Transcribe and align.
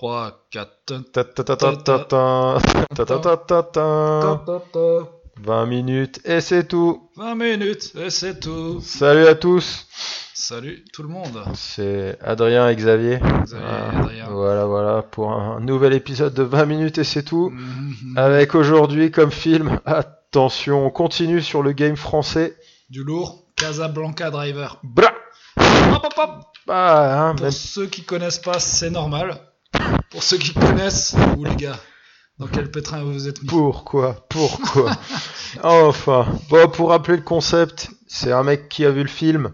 3, 0.00 0.46
4. 0.50 1.02
Ta 1.12 1.24
ta 1.24 1.44
ta 1.44 1.56
ta 1.56 1.76
ta 1.76 1.98
ta. 1.98 2.58
Ta 2.96 3.04
ta 3.04 3.18
ta 3.18 3.36
ta 3.36 3.62
ta. 3.62 5.08
20 5.42 5.66
minutes 5.66 6.20
et 6.24 6.40
c'est 6.40 6.66
tout. 6.66 7.10
20 7.18 7.34
minutes 7.34 7.92
et 7.96 8.08
c'est 8.08 8.40
tout. 8.40 8.80
Salut 8.80 9.26
à 9.26 9.34
tous. 9.34 9.86
Salut 10.32 10.86
tout 10.94 11.02
le 11.02 11.10
monde. 11.10 11.44
C'est 11.52 12.16
Adrien 12.22 12.70
et 12.70 12.76
Xavier. 12.76 13.18
Xavier 13.42 13.66
Ah, 13.68 13.90
et 13.92 13.98
Adrien. 13.98 14.26
Voilà, 14.30 14.64
voilà, 14.64 15.02
pour 15.02 15.32
un 15.32 15.60
nouvel 15.60 15.92
épisode 15.92 16.32
de 16.32 16.44
20 16.44 16.64
minutes 16.64 16.96
et 16.96 17.04
c'est 17.04 17.22
tout. 17.22 17.50
Mhm. 17.50 18.16
Avec 18.16 18.54
aujourd'hui 18.54 19.10
comme 19.10 19.30
film, 19.30 19.80
attention, 19.84 20.86
on 20.86 20.90
continue 20.90 21.42
sur 21.42 21.62
le 21.62 21.72
game 21.72 21.96
français. 21.96 22.56
Du 22.88 23.04
lourd, 23.04 23.44
Casablanca 23.54 24.30
Driver. 24.30 24.78
Bra 24.82 25.12
Hop, 25.58 26.04
hop, 26.04 26.14
hop. 26.16 26.30
Bah, 26.66 27.28
hein, 27.28 27.34
Pour 27.34 27.42
même 27.42 27.50
ceux 27.50 27.86
qui 27.86 28.02
connaissent 28.04 28.38
pas, 28.38 28.60
c'est 28.60 28.88
normal. 28.88 29.38
Pour 30.10 30.22
ceux 30.22 30.38
qui 30.38 30.52
connaissent, 30.52 31.14
vous 31.36 31.44
les 31.44 31.56
gars, 31.56 31.78
dans 32.38 32.46
quel 32.46 32.70
pétrin 32.70 33.02
vous 33.02 33.12
vous 33.12 33.28
êtes 33.28 33.42
mis 33.42 33.48
pourquoi 33.48 34.26
Pourquoi? 34.28 34.92
Enfin, 35.62 36.26
bon, 36.48 36.68
pour 36.68 36.90
rappeler 36.90 37.16
le 37.16 37.22
concept, 37.22 37.90
c'est 38.08 38.32
un 38.32 38.42
mec 38.42 38.68
qui 38.68 38.84
a 38.84 38.90
vu 38.90 39.02
le 39.02 39.08
film 39.08 39.52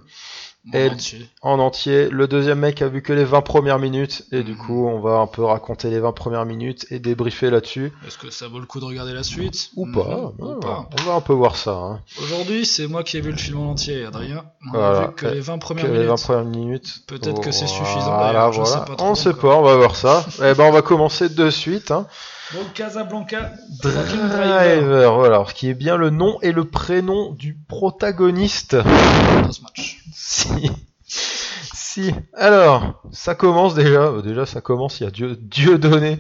Mon 0.67 0.79
et- 0.79 0.91
entier. 0.91 1.29
en 1.43 1.59
entier. 1.61 2.09
Le 2.11 2.27
deuxième 2.27 2.59
mec 2.59 2.83
a 2.83 2.89
vu 2.89 3.01
que 3.03 3.13
les 3.13 3.25
20 3.25 3.41
premières 3.43 3.79
minutes. 3.79 4.25
Et 4.33 4.43
du 4.43 4.53
Mhm. 4.53 4.59
coup, 4.59 4.87
on 4.89 4.99
va 5.01 5.19
un 5.19 5.27
peu 5.27 5.45
raconter 5.45 5.91
les 5.91 6.01
20 6.01 6.13
premières 6.13 6.45
minutes 6.45 6.87
et 6.91 6.99
débriefer 6.99 7.51
là-dessus. 7.51 7.93
Est-ce 8.07 8.19
que 8.19 8.31
ça 8.31 8.49
vaut 8.49 8.59
le 8.59 8.67
coup 8.67 8.81
de 8.81 8.85
regarder 8.85 9.13
la 9.13 9.23
suite? 9.23 9.71
Ou 9.77 9.87
Mhm. 9.87 9.95
pas. 9.95 10.33
Ou 10.39 10.45
ouais, 10.45 10.61
pas. 10.61 10.89
On 10.99 11.03
va 11.05 11.15
un 11.15 11.21
peu 11.21 11.33
voir 11.35 11.57
ça. 11.57 11.71
hein. 11.73 12.01
Aujourd'hui, 12.21 12.67
c'est 12.67 12.87
moi 12.89 13.03
qui 13.05 13.17
ai 13.17 13.21
vu 13.21 13.31
le 13.31 13.37
film 13.39 13.59
en 13.61 13.71
entier, 13.71 14.05
Adrien. 14.05 14.45
On 14.69 14.71
Voilà. 14.79 14.99
a 14.99 15.07
vu 15.09 15.15
que 15.15 15.27
les 15.27 15.41
20 15.41 15.55
Que 15.59 15.61
premières 15.61 15.85
les 15.87 15.93
20 15.93 16.05
minutes. 16.05 16.23
premières 16.25 16.45
minutes. 16.45 16.95
Peut-être 17.07 17.41
que 17.41 17.53
c'est 17.53 17.67
Voilà, 17.67 17.85
suffisant, 17.85 18.19
d'ailleurs, 18.19 18.53
je 18.53 18.65
sais 18.65 18.71
voilà. 18.71 18.85
pas 18.87 18.97
trop 18.97 19.07
on 19.07 19.15
sait 19.15 19.35
pas, 19.35 19.57
on 19.57 19.63
va 19.63 19.77
voir 19.77 19.95
ça. 19.95 20.27
eh 20.39 20.55
ben, 20.55 20.65
on 20.65 20.73
va 20.73 20.83
commencer 20.83 21.29
de 21.29 21.49
suite. 21.51 21.91
Hein. 21.93 22.07
Donc 22.55 22.73
Casablanca, 22.75 23.51
driver. 23.83 24.29
Driver, 24.29 25.15
voilà. 25.17 25.45
Ce 25.49 25.55
qui 25.55 25.69
est 25.69 25.75
bien 25.75 25.97
le 25.97 26.11
nom 26.11 26.39
et 26.43 26.53
le 26.53 26.65
prénom 26.65 27.33
du 27.33 27.57
protagoniste. 27.69 28.77
dans 28.77 29.53
ce 29.53 29.63
match. 29.63 29.96
Si. 30.29 30.71
Si. 31.07 32.13
Alors, 32.35 33.01
ça 33.13 33.35
commence 33.37 33.75
déjà. 33.75 34.01
euh, 34.03 34.23
Déjà, 34.23 34.45
ça 34.45 34.61
commence. 34.61 35.01
Il 35.01 35.05
y 35.05 35.07
a 35.07 35.11
Dieu, 35.11 35.37
Dieu 35.41 35.79
donné. 35.79 36.19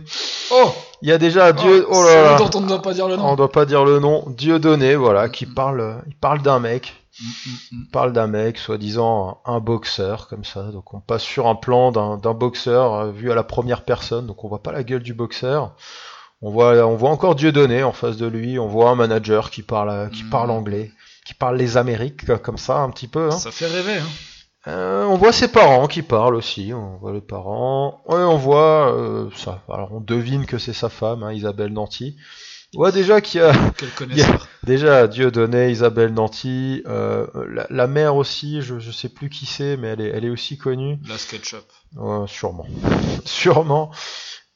Oh, 0.52 0.70
Il 1.02 1.08
y 1.08 1.12
a 1.12 1.18
déjà 1.18 1.52
Dieu. 1.52 1.84
Oh 1.90 2.02
là 2.04 2.08
celui 2.08 2.22
là. 2.24 2.36
dont 2.38 2.50
on 2.54 2.60
ne 2.60 2.68
doit 2.68 2.82
pas 2.82 2.94
dire 2.94 3.08
le 3.08 3.14
On 3.14 3.18
nom. 3.18 3.34
doit 3.34 3.50
pas 3.50 3.66
dire 3.66 3.84
le 3.84 3.98
nom. 3.98 4.24
Dieu 4.28 4.58
donné, 4.60 4.94
voilà, 4.94 5.28
qui 5.28 5.44
parle. 5.44 6.02
Il 6.06 6.14
parle 6.16 6.40
d'un 6.42 6.60
mec. 6.60 6.94
Il 7.72 7.88
parle 7.92 8.12
d'un 8.12 8.26
mec, 8.26 8.58
soi-disant 8.58 9.40
un, 9.46 9.54
un 9.54 9.60
boxeur, 9.60 10.28
comme 10.28 10.44
ça. 10.44 10.62
Donc, 10.64 10.94
on 10.94 11.00
passe 11.00 11.22
sur 11.22 11.46
un 11.48 11.54
plan 11.56 11.90
d'un 11.90 12.34
boxeur 12.34 12.94
euh, 12.94 13.10
vu 13.10 13.32
à 13.32 13.34
la 13.34 13.42
première 13.42 13.82
personne. 13.82 14.26
Donc, 14.26 14.44
on 14.44 14.48
voit 14.48 14.62
pas 14.62 14.72
la 14.72 14.84
gueule 14.84 15.02
du 15.02 15.14
boxeur. 15.14 15.74
On 16.42 16.50
voit, 16.50 16.74
on 16.86 16.94
voit 16.96 17.10
encore 17.10 17.34
Dieu 17.34 17.50
donné 17.52 17.82
en 17.82 17.92
face 17.92 18.18
de 18.18 18.26
lui. 18.26 18.58
On 18.58 18.68
voit 18.68 18.90
un 18.90 18.94
manager 18.94 19.50
qui 19.50 19.62
parle, 19.62 19.90
euh, 19.90 20.08
qui 20.08 20.24
Mm. 20.24 20.30
parle 20.30 20.50
anglais, 20.50 20.92
qui 21.26 21.34
parle 21.34 21.56
les 21.58 21.76
Amériques, 21.76 22.28
euh, 22.30 22.38
comme 22.38 22.56
ça, 22.58 22.78
un 22.78 22.90
petit 22.90 23.08
peu. 23.08 23.26
Hein. 23.28 23.38
Ça 23.38 23.50
fait 23.50 23.66
rêver. 23.66 23.98
Hein. 23.98 24.06
Euh, 24.68 25.04
on 25.04 25.16
voit 25.16 25.32
ses 25.32 25.48
parents 25.48 25.86
qui 25.86 26.02
parlent 26.02 26.34
aussi, 26.34 26.72
on 26.74 26.96
voit 26.96 27.12
les 27.12 27.20
parents, 27.20 28.02
ouais, 28.08 28.16
on 28.16 28.36
voit 28.36 28.92
euh, 28.96 29.28
ça. 29.36 29.62
Alors 29.72 29.92
on 29.92 30.00
devine 30.00 30.44
que 30.44 30.58
c'est 30.58 30.72
sa 30.72 30.88
femme, 30.88 31.22
hein, 31.22 31.32
Isabelle 31.32 31.72
Nanty. 31.72 32.16
On 32.74 32.78
voit 32.78 32.90
déjà 32.90 33.20
qu'il 33.20 33.40
y 33.40 33.44
a 33.44 33.52
Quel 33.78 33.90
connaisseur. 33.90 34.48
déjà 34.64 35.06
Dieu 35.06 35.30
donné 35.30 35.70
Isabelle 35.70 36.12
Nanty, 36.12 36.82
euh, 36.86 37.28
la, 37.48 37.68
la 37.70 37.86
mère 37.86 38.16
aussi, 38.16 38.60
je, 38.60 38.80
je 38.80 38.90
sais 38.90 39.08
plus 39.08 39.30
qui 39.30 39.46
c'est, 39.46 39.76
mais 39.76 39.86
elle 39.88 40.00
est, 40.00 40.08
elle 40.08 40.24
est 40.24 40.30
aussi 40.30 40.58
connue, 40.58 40.98
La 41.08 41.16
SketchUp. 41.16 41.62
Ouais, 41.94 42.26
sûrement, 42.26 42.66
sûrement. 43.24 43.92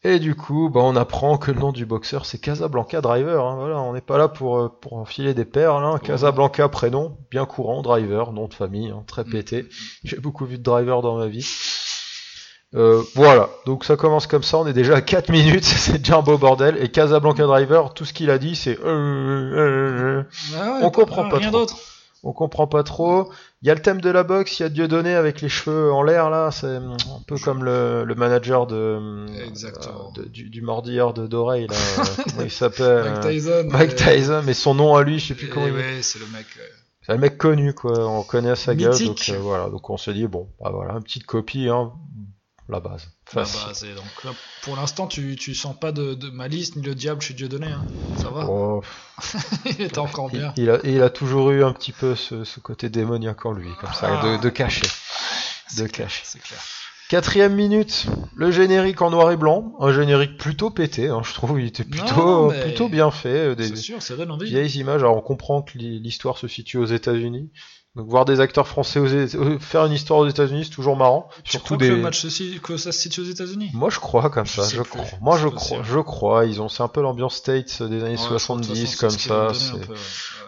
Et 0.02 0.18
du 0.18 0.34
coup, 0.34 0.70
bah, 0.70 0.80
on 0.82 0.96
apprend 0.96 1.36
que 1.36 1.50
le 1.50 1.60
nom 1.60 1.72
du 1.72 1.84
boxeur 1.84 2.24
c'est 2.24 2.38
Casablanca 2.38 3.00
Driver. 3.02 3.44
Hein, 3.46 3.56
voilà, 3.58 3.80
on 3.80 3.92
n'est 3.92 4.00
pas 4.00 4.16
là 4.16 4.28
pour 4.28 4.58
euh, 4.58 4.68
pour 4.80 4.94
enfiler 4.94 5.34
des 5.34 5.44
perles. 5.44 5.84
Hein. 5.84 5.98
Casablanca 6.02 6.68
prénom, 6.70 7.18
bien 7.30 7.44
courant, 7.44 7.82
Driver, 7.82 8.32
nom 8.32 8.48
de 8.48 8.54
famille, 8.54 8.90
hein, 8.90 9.04
très 9.06 9.24
Mm. 9.24 9.30
pété. 9.30 9.66
J'ai 10.04 10.16
beaucoup 10.16 10.46
vu 10.46 10.56
de 10.56 10.62
driver 10.62 11.02
dans 11.02 11.18
ma 11.18 11.26
vie. 11.26 11.46
Euh, 12.76 13.02
voilà, 13.16 13.50
donc 13.66 13.84
ça 13.84 13.96
commence 13.96 14.28
comme 14.28 14.44
ça, 14.44 14.56
on 14.58 14.66
est 14.66 14.72
déjà 14.72 14.94
à 14.94 15.00
4 15.00 15.28
minutes, 15.32 15.64
c'est 15.64 15.98
déjà 15.98 16.18
un 16.18 16.22
beau 16.22 16.38
bordel, 16.38 16.78
et 16.80 16.88
Casablanca 16.88 17.44
Driver, 17.44 17.92
tout 17.94 18.04
ce 18.04 18.12
qu'il 18.12 18.30
a 18.30 18.38
dit 18.38 18.54
c'est... 18.54 18.78
euh, 18.78 18.86
euh, 18.86 20.22
Ah 20.56 20.74
ouais, 20.74 20.78
On 20.84 20.90
comprend 20.90 21.28
pas 21.28 21.38
Rien 21.38 21.50
d'autre. 21.50 21.76
On 22.22 22.32
comprend 22.32 22.66
pas 22.66 22.82
trop. 22.82 23.30
Il 23.62 23.68
y 23.68 23.70
a 23.70 23.74
le 23.74 23.80
thème 23.82 24.00
de 24.00 24.10
la 24.10 24.22
boxe, 24.24 24.58
il 24.58 24.62
y 24.62 24.66
a 24.66 24.68
Dieudonné 24.68 25.14
avec 25.14 25.40
les 25.40 25.48
cheveux 25.48 25.92
en 25.92 26.02
l'air 26.02 26.30
là, 26.30 26.50
c'est 26.50 26.66
un 26.76 26.96
peu 27.26 27.36
comme 27.38 27.64
le, 27.64 28.04
le 28.04 28.14
manager 28.14 28.66
de, 28.66 28.74
euh, 28.76 29.26
de- 30.14 30.24
du, 30.28 30.48
du 30.50 30.62
mordilleur 30.62 31.14
de 31.14 31.26
d'oreille 31.26 31.66
là, 31.68 31.76
comment 32.28 32.42
il 32.44 32.50
s'appelle 32.50 33.04
Mike 33.04 33.24
euh, 33.24 33.30
Tyson. 33.30 33.68
Mike 33.70 33.92
euh, 33.92 34.14
Tyson, 34.16 34.42
mais 34.44 34.54
son 34.54 34.74
nom 34.74 34.96
à 34.96 35.02
lui, 35.02 35.18
je 35.18 35.28
sais 35.28 35.34
plus 35.34 35.46
et 35.46 35.50
comment 35.50 35.66
il 35.66 35.72
ouais, 35.74 35.98
c'est 36.02 36.18
le 36.18 36.26
mec. 36.26 36.46
euh, 36.58 36.62
C'est 37.06 37.12
un 37.12 37.16
mec 37.18 37.38
connu, 37.38 37.72
quoi. 37.74 38.06
On 38.08 38.22
connaît 38.22 38.56
sa 38.56 38.74
gueule, 38.74 38.92
donc 39.06 39.18
euh, 39.30 39.38
voilà. 39.40 39.68
Donc 39.70 39.88
on 39.90 39.96
se 39.96 40.10
dit 40.10 40.26
bon, 40.26 40.48
bah 40.60 40.70
voilà, 40.72 40.94
une 40.94 41.02
petite 41.02 41.26
copie, 41.26 41.68
hein, 41.68 41.92
la 42.70 42.80
base. 42.80 43.08
la 43.34 43.44
Facile. 43.44 43.66
base. 43.66 43.84
Et 43.84 43.94
donc 43.94 44.24
là, 44.24 44.30
pour 44.62 44.76
l'instant, 44.76 45.06
tu, 45.06 45.36
tu 45.36 45.54
sens 45.54 45.78
pas 45.78 45.92
de, 45.92 46.14
de 46.14 46.30
malice 46.30 46.76
ni 46.76 46.82
le 46.82 46.94
diable 46.94 47.20
chez 47.20 47.34
Dieu 47.34 47.48
donné. 47.48 47.66
Hein. 47.68 47.84
Ça 48.16 48.30
va 48.30 48.46
Oh, 48.48 48.82
Il 49.66 49.80
était 49.82 49.98
encore 49.98 50.30
bien. 50.30 50.52
il 50.56 50.70
a, 50.70 50.78
il 50.84 51.02
a 51.02 51.10
toujours 51.10 51.50
eu 51.50 51.62
un 51.64 51.72
petit 51.72 51.92
peu 51.92 52.14
ce, 52.14 52.44
ce 52.44 52.60
côté 52.60 52.88
démoniaque 52.88 53.44
en 53.46 53.52
lui, 53.52 53.68
comme 53.80 53.92
ça, 53.92 54.22
de, 54.22 54.40
de 54.42 54.48
cacher. 54.48 54.86
De 55.78 55.86
cacher. 55.86 56.22
C'est 56.24 56.40
clair. 56.42 56.60
Quatrième 57.08 57.54
minute, 57.56 58.06
le 58.36 58.52
générique 58.52 59.02
en 59.02 59.10
noir 59.10 59.32
et 59.32 59.36
blanc, 59.36 59.74
un 59.80 59.92
générique 59.92 60.36
plutôt 60.38 60.70
pété, 60.70 61.08
hein, 61.08 61.22
je 61.24 61.34
trouve, 61.34 61.60
il 61.60 61.66
était 61.66 61.82
plutôt, 61.82 62.52
Non, 62.52 62.60
plutôt 62.60 62.88
bien 62.88 63.10
fait, 63.10 63.28
euh, 63.48 63.54
des 63.56 63.66
C'est 63.66 63.74
sûr, 63.76 64.00
ça 64.00 64.14
donne 64.14 64.30
envie. 64.30 64.48
vieilles 64.48 64.78
images. 64.78 65.00
Alors 65.00 65.16
on 65.16 65.20
comprend 65.20 65.60
que 65.62 65.76
l'hi- 65.76 65.98
l'histoire 65.98 66.38
se 66.38 66.46
situe 66.46 66.76
aux 66.78 66.84
États-Unis, 66.86 67.50
donc 67.96 68.06
voir 68.08 68.24
des 68.24 68.38
acteurs 68.40 68.68
français 68.68 69.00
aux 69.00 69.06
euh, 69.06 69.58
faire 69.58 69.84
une 69.86 69.92
histoire 69.92 70.20
aux 70.20 70.28
États-Unis, 70.28 70.66
c'est 70.66 70.70
toujours 70.74 70.96
marrant. 70.96 71.28
Tu 71.42 71.50
Surtout 71.52 71.74
crois 71.74 71.76
des, 71.78 71.88
que 71.88 71.94
le 71.94 72.00
match 72.02 72.24
que 72.62 72.76
ça 72.76 72.92
se 72.92 72.98
situe 73.00 73.20
aux 73.20 73.24
États-Unis? 73.24 73.70
Moi 73.74 73.90
je 73.90 73.98
crois 73.98 74.30
comme 74.30 74.46
Je 74.46 74.60
ça, 74.60 74.68
je 74.76 74.82
crois. 74.82 75.04
Moi 75.20 75.36
je 75.38 75.48
c'est 75.48 75.54
crois, 75.54 75.82
je 75.82 75.98
crois. 75.98 76.46
Ils 76.46 76.62
ont 76.62 76.68
c'est 76.68 76.82
un 76.84 76.88
peu 76.88 77.02
l'ambiance 77.02 77.34
States 77.34 77.82
des 77.82 78.02
années 78.04 78.10
Ouais, 78.10 78.16
je 78.16 78.22
crois 78.22 78.56
que 78.56 78.60
de 78.60 78.64
70 78.66 78.90
toute 78.92 79.00
comme 79.00 79.10
ça. 79.10 79.48
peu, 79.74 79.92
ouais. 79.92 79.98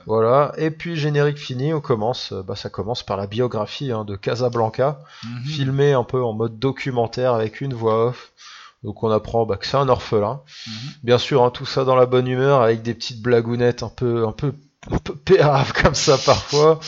Voilà. 0.06 0.52
Et 0.56 0.70
puis 0.70 0.96
générique 0.96 1.38
fini, 1.38 1.72
on 1.74 1.80
commence. 1.80 2.32
euh, 2.32 2.42
Bah 2.42 2.54
ça 2.56 2.70
commence 2.70 3.02
par 3.02 3.16
la 3.16 3.26
biographie 3.26 3.90
hein, 3.92 4.04
de 4.04 4.14
Casablanca, 4.16 5.00
Mhm. 5.24 5.44
filmée 5.46 5.92
un 5.92 6.04
peu 6.04 6.22
en 6.22 6.32
mode 6.32 6.58
documentaire 6.58 7.34
avec 7.34 7.60
une 7.60 7.74
voix 7.74 8.06
off. 8.06 8.32
Donc 8.84 9.02
on 9.04 9.10
apprend 9.10 9.46
bah, 9.46 9.56
que 9.56 9.66
c'est 9.66 9.76
un 9.76 9.88
orphelin. 9.88 10.40
Mhm. 10.66 10.72
Bien 11.04 11.18
sûr, 11.18 11.42
hein, 11.44 11.50
tout 11.50 11.66
ça 11.66 11.84
dans 11.84 11.96
la 11.96 12.06
bonne 12.06 12.26
humeur 12.28 12.62
avec 12.62 12.82
des 12.82 12.94
petites 12.94 13.20
blagounettes 13.22 13.82
un 13.82 13.88
peu 13.88 14.26
un 14.26 14.32
peu 14.32 14.54
un 14.90 14.98
peu 14.98 15.14
péraves 15.14 15.72
comme 15.72 15.94
ça 15.94 16.18
parfois. 16.18 16.80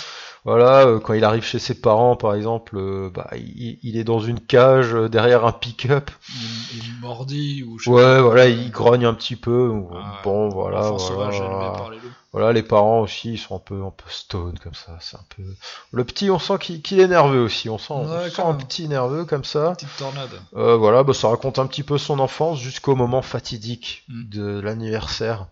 Voilà, 0.44 0.86
euh, 0.86 1.00
quand 1.00 1.14
il 1.14 1.24
arrive 1.24 1.42
chez 1.42 1.58
ses 1.58 1.74
parents, 1.74 2.16
par 2.16 2.34
exemple, 2.34 2.76
euh, 2.76 3.10
bah, 3.12 3.30
il, 3.34 3.78
il 3.82 3.96
est 3.96 4.04
dans 4.04 4.20
une 4.20 4.40
cage 4.40 4.94
euh, 4.94 5.08
derrière 5.08 5.46
un 5.46 5.52
pick-up. 5.52 6.10
Il, 6.28 6.78
il 6.78 7.00
mordit 7.00 7.62
ou 7.62 7.78
je 7.78 7.84
sais 7.84 7.90
Ouais, 7.90 8.20
voilà, 8.20 8.46
il 8.48 8.70
grogne 8.70 9.06
un 9.06 9.14
petit 9.14 9.36
peu. 9.36 9.72
Ah. 9.94 10.20
Bon, 10.22 10.50
voilà, 10.50 10.82
sauvage 10.98 11.40
voilà. 11.40 11.90
les. 11.92 11.98
Voilà, 12.32 12.52
les 12.52 12.64
parents 12.64 13.00
aussi, 13.00 13.34
ils 13.34 13.38
sont 13.38 13.54
un 13.54 13.60
peu, 13.60 13.84
un 13.84 13.92
peu 13.96 14.10
stone 14.10 14.58
comme 14.60 14.74
ça. 14.74 14.98
C'est 15.00 15.16
un 15.16 15.24
peu. 15.36 15.44
Le 15.92 16.02
petit, 16.04 16.30
on 16.32 16.40
sent 16.40 16.58
qu'il 16.58 16.98
est 17.00 17.06
nerveux 17.06 17.40
aussi. 17.40 17.68
On 17.70 17.78
sent, 17.78 17.92
on 17.94 18.28
sent 18.28 18.42
un 18.42 18.54
petit 18.54 18.88
nerveux 18.88 19.24
comme 19.24 19.44
ça. 19.44 19.70
Petite 19.76 19.96
tornade. 19.96 20.30
Euh, 20.56 20.76
voilà, 20.76 21.04
bah, 21.04 21.14
ça 21.14 21.28
raconte 21.28 21.60
un 21.60 21.66
petit 21.66 21.84
peu 21.84 21.96
son 21.96 22.18
enfance 22.18 22.58
jusqu'au 22.58 22.96
moment 22.96 23.22
fatidique 23.22 24.02
Mm. 24.08 24.28
de 24.30 24.60
l'anniversaire 24.60 25.46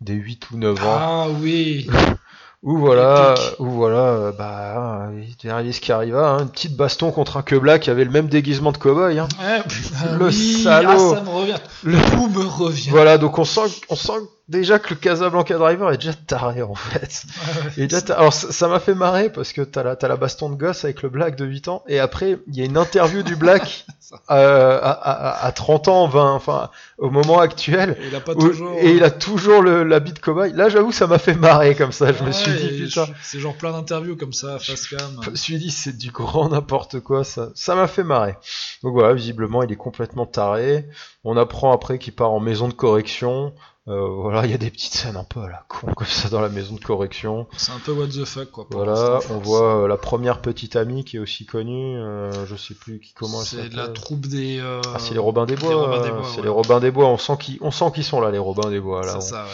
des 0.00 0.14
8 0.14 0.52
ou 0.52 0.58
9 0.58 0.86
ans. 0.86 0.96
Ah 0.98 1.26
oui 1.40 1.88
Où 2.64 2.76
voilà, 2.76 3.34
où 3.60 3.66
voilà, 3.66 3.98
euh, 3.98 4.32
bah, 4.32 5.10
il 5.16 5.46
est 5.46 5.50
arrivé 5.50 5.72
ce 5.72 5.80
qui 5.80 5.92
arriva, 5.92 6.30
hein, 6.30 6.38
une 6.40 6.48
petite 6.50 6.76
baston 6.76 7.12
contre 7.12 7.36
un 7.36 7.42
quebla 7.42 7.78
qui 7.78 7.88
avait 7.88 8.04
le 8.04 8.10
même 8.10 8.26
déguisement 8.26 8.72
de 8.72 8.78
cow-boy. 8.78 9.16
Hein. 9.20 9.28
Ouais, 9.40 9.62
putain, 9.62 10.16
Le 10.18 10.26
oui, 10.26 10.62
salaud. 10.64 11.12
Ah, 11.12 11.14
ça 11.18 11.22
me 11.22 11.28
revient. 11.30 11.54
Le- 11.84 12.10
Tout 12.10 12.28
me 12.28 12.44
revient. 12.44 12.90
Voilà, 12.90 13.16
donc 13.16 13.38
on 13.38 13.44
sent, 13.44 13.60
on 13.90 13.94
sent 13.94 14.18
déjà 14.48 14.80
que 14.80 14.90
le 14.90 14.96
Casablanca 14.96 15.56
Driver 15.56 15.92
est 15.92 15.98
déjà 15.98 16.14
taré 16.14 16.62
en 16.62 16.74
fait. 16.74 17.22
Ouais, 17.46 17.62
ouais. 17.78 17.84
Et 17.84 17.86
t'as- 17.86 18.14
alors 18.14 18.32
ça 18.32 18.66
m'a 18.66 18.80
fait 18.80 18.94
marrer 18.94 19.30
parce 19.30 19.52
que 19.52 19.60
t'as 19.62 19.84
la, 19.84 19.94
t'as 19.94 20.08
la 20.08 20.16
baston 20.16 20.50
de 20.50 20.56
gosse 20.56 20.84
avec 20.84 21.02
le 21.02 21.10
Black 21.10 21.36
de 21.36 21.44
8 21.44 21.68
ans 21.68 21.84
et 21.86 22.00
après 22.00 22.38
il 22.48 22.56
y 22.56 22.62
a 22.62 22.64
une 22.64 22.76
interview 22.76 23.22
du 23.22 23.36
Black 23.36 23.86
euh, 24.30 24.78
à, 24.82 24.90
à, 24.90 25.46
à 25.46 25.52
30 25.52 25.88
ans, 25.88 26.08
20, 26.08 26.32
enfin 26.34 26.70
au 26.98 27.10
moment 27.10 27.38
actuel. 27.40 27.96
Et 28.00 28.06
il 28.08 28.14
a 28.16 28.20
pas 28.20 28.32
où- 28.32 28.48
toujours. 28.48 28.76
et 28.80 28.90
il 28.92 29.04
a 29.04 29.10
toujours 29.10 29.62
le, 29.62 29.84
l'habit 29.84 30.12
de 30.12 30.18
cowboy. 30.18 30.52
Là 30.52 30.68
j'avoue 30.68 30.92
ça 30.92 31.06
m'a 31.06 31.18
fait 31.18 31.34
marrer 31.34 31.74
comme 31.74 31.92
ça. 31.92 32.12
Je 32.12 32.20
me 32.22 32.28
Ouais, 32.28 32.32
suis 32.32 32.52
dit 32.52 32.82
putain. 32.84 33.06
C'est 33.22 33.38
genre 33.40 33.54
plein 33.54 33.72
d'interviews 33.72 34.16
comme 34.16 34.32
ça, 34.32 34.58
face 34.58 34.86
cam. 34.88 34.98
Je 35.22 35.30
me 35.30 35.36
suis 35.36 35.58
dit 35.58 35.70
c'est 35.70 35.96
du 35.96 36.10
grand 36.10 36.48
n'importe 36.48 37.00
quoi 37.00 37.24
ça. 37.24 37.50
Ça 37.54 37.74
m'a 37.74 37.86
fait 37.86 38.04
marrer. 38.04 38.36
Donc 38.82 38.92
voilà, 38.94 39.14
visiblement 39.14 39.62
il 39.62 39.70
est 39.72 39.76
complètement 39.76 40.26
taré. 40.26 40.86
On 41.24 41.36
apprend 41.36 41.72
après 41.72 41.98
qu'il 41.98 42.14
part 42.14 42.30
en 42.30 42.40
maison 42.40 42.68
de 42.68 42.72
correction. 42.74 43.52
Euh, 43.88 44.06
voilà, 44.06 44.44
il 44.44 44.50
y 44.50 44.54
a 44.54 44.58
des 44.58 44.70
petites 44.70 44.92
scènes 44.94 45.16
un 45.16 45.24
peu 45.24 45.40
à 45.40 45.48
la 45.48 45.64
con 45.68 45.86
comme 45.96 46.06
ça 46.06 46.28
dans 46.28 46.40
la 46.42 46.48
maison 46.50 46.74
de 46.74 46.80
correction. 46.84 47.46
C'est 47.56 47.72
un 47.72 47.78
peu 47.78 47.92
what 47.92 48.08
the 48.08 48.24
fuck 48.24 48.50
quoi. 48.50 48.66
Voilà, 48.70 49.18
on 49.30 49.38
voit 49.38 49.84
euh, 49.84 49.88
la 49.88 49.96
première 49.96 50.40
petite 50.42 50.76
amie 50.76 51.04
qui 51.04 51.16
est 51.16 51.20
aussi 51.20 51.46
connue. 51.46 51.96
euh, 51.96 52.30
je 52.46 52.54
sais 52.56 52.74
plus 52.74 53.00
qui 53.00 53.14
comment 53.14 53.40
elle 53.40 53.46
C'est 53.46 53.72
la 53.72 53.88
troupe 53.88 54.26
des. 54.26 54.58
euh, 54.60 54.82
Ah, 54.94 54.98
c'est 54.98 55.14
les 55.14 55.18
Robins 55.20 55.46
des 55.46 55.56
Bois. 55.56 55.70
les 55.70 55.74
Robins 55.74 56.02
des 56.02 56.08
euh, 56.08 56.12
Bois, 56.12 56.26
c'est 56.30 56.36
ouais. 56.38 56.42
les 56.42 56.48
Robins 56.50 56.80
des 56.80 56.90
Bois. 56.90 57.06
On 57.06 57.18
sent 57.18 57.36
qu'ils, 57.40 57.58
on 57.62 57.70
sent 57.70 57.90
qu'ils 57.94 58.04
sont 58.04 58.20
là, 58.20 58.30
les 58.30 58.38
Robins 58.38 58.68
des 58.68 58.80
Bois. 58.80 59.06
Là, 59.06 59.14
on, 59.16 59.20
C'est 59.20 59.30
ça, 59.30 59.44
ouais. 59.44 59.50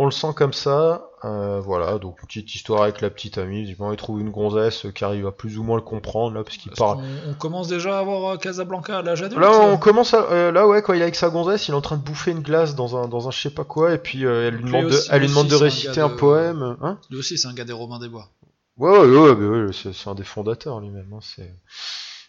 On 0.00 0.06
le 0.06 0.12
sent 0.12 0.32
comme 0.34 0.54
ça. 0.54 1.10
euh, 1.24 1.60
voilà, 1.60 1.98
donc 1.98 2.22
une 2.22 2.26
petite 2.26 2.54
histoire 2.54 2.84
avec 2.84 3.02
la 3.02 3.10
petite 3.10 3.36
amie. 3.36 3.60
Visiblement, 3.60 3.92
il 3.92 3.98
trouve 3.98 4.18
une 4.18 4.30
gonzesse 4.30 4.86
qui 4.94 5.04
arrive 5.04 5.26
à 5.26 5.30
plus 5.30 5.58
ou 5.58 5.62
moins 5.62 5.76
le 5.76 5.82
comprendre 5.82 6.34
là, 6.34 6.42
parce 6.42 6.56
qu'il 6.56 6.72
parle. 6.72 7.04
on, 7.28 7.34
commence 7.34 7.68
déjà 7.68 7.98
à 7.98 8.02
voir 8.02 8.32
euh, 8.32 8.36
Casablanca 8.38 8.96
à 8.96 9.02
l'âge 9.02 9.22
adulte. 9.22 9.38
Là, 9.38 9.50
on 9.60 9.76
commence 9.76 10.14
à, 10.14 10.22
euh, 10.30 10.52
là, 10.52 10.66
ouais, 10.66 10.80
quand 10.80 10.94
il 10.94 11.00
est 11.00 11.02
avec 11.02 11.16
sa 11.16 11.28
gonzesse, 11.28 11.68
il 11.68 11.72
est 11.72 11.74
en 11.74 11.82
train 11.82 11.98
de 11.98 12.02
bouffer 12.02 12.30
une 12.30 12.40
glace 12.40 12.74
dans 12.74 12.96
un, 12.96 13.08
dans 13.08 13.28
un 13.28 13.30
je 13.30 13.42
sais 13.42 13.50
pas 13.50 13.64
quoi, 13.64 13.92
et 13.92 13.98
puis 13.98 14.24
euh, 14.24 14.48
elle 14.48 14.54
lui 14.54 14.62
Lui 14.62 14.72
demande, 14.72 14.90
de, 14.90 14.98
elle 15.10 15.20
lui 15.20 15.26
lui 15.26 15.34
demande 15.34 15.48
de 15.48 15.54
aussi, 15.56 15.58
c'est 15.58 15.64
un 15.64 15.68
réciter 15.68 16.00
un 16.00 16.08
poème, 16.08 16.76
hein. 16.80 16.98
Lui 17.10 17.18
aussi, 17.18 17.36
c'est 17.36 17.48
un 17.48 17.52
gars 17.52 17.64
des 17.64 17.74
Robins 17.74 17.98
des 17.98 18.08
Bois. 18.08 18.30
Ouais, 18.78 18.98
ouais, 19.00 19.32
ouais, 19.32 19.72
c'est, 19.74 20.08
un 20.08 20.14
des 20.14 20.24
fondateurs 20.24 20.80
lui-même, 20.80 21.12
hein, 21.12 21.20
c'est, 21.20 21.52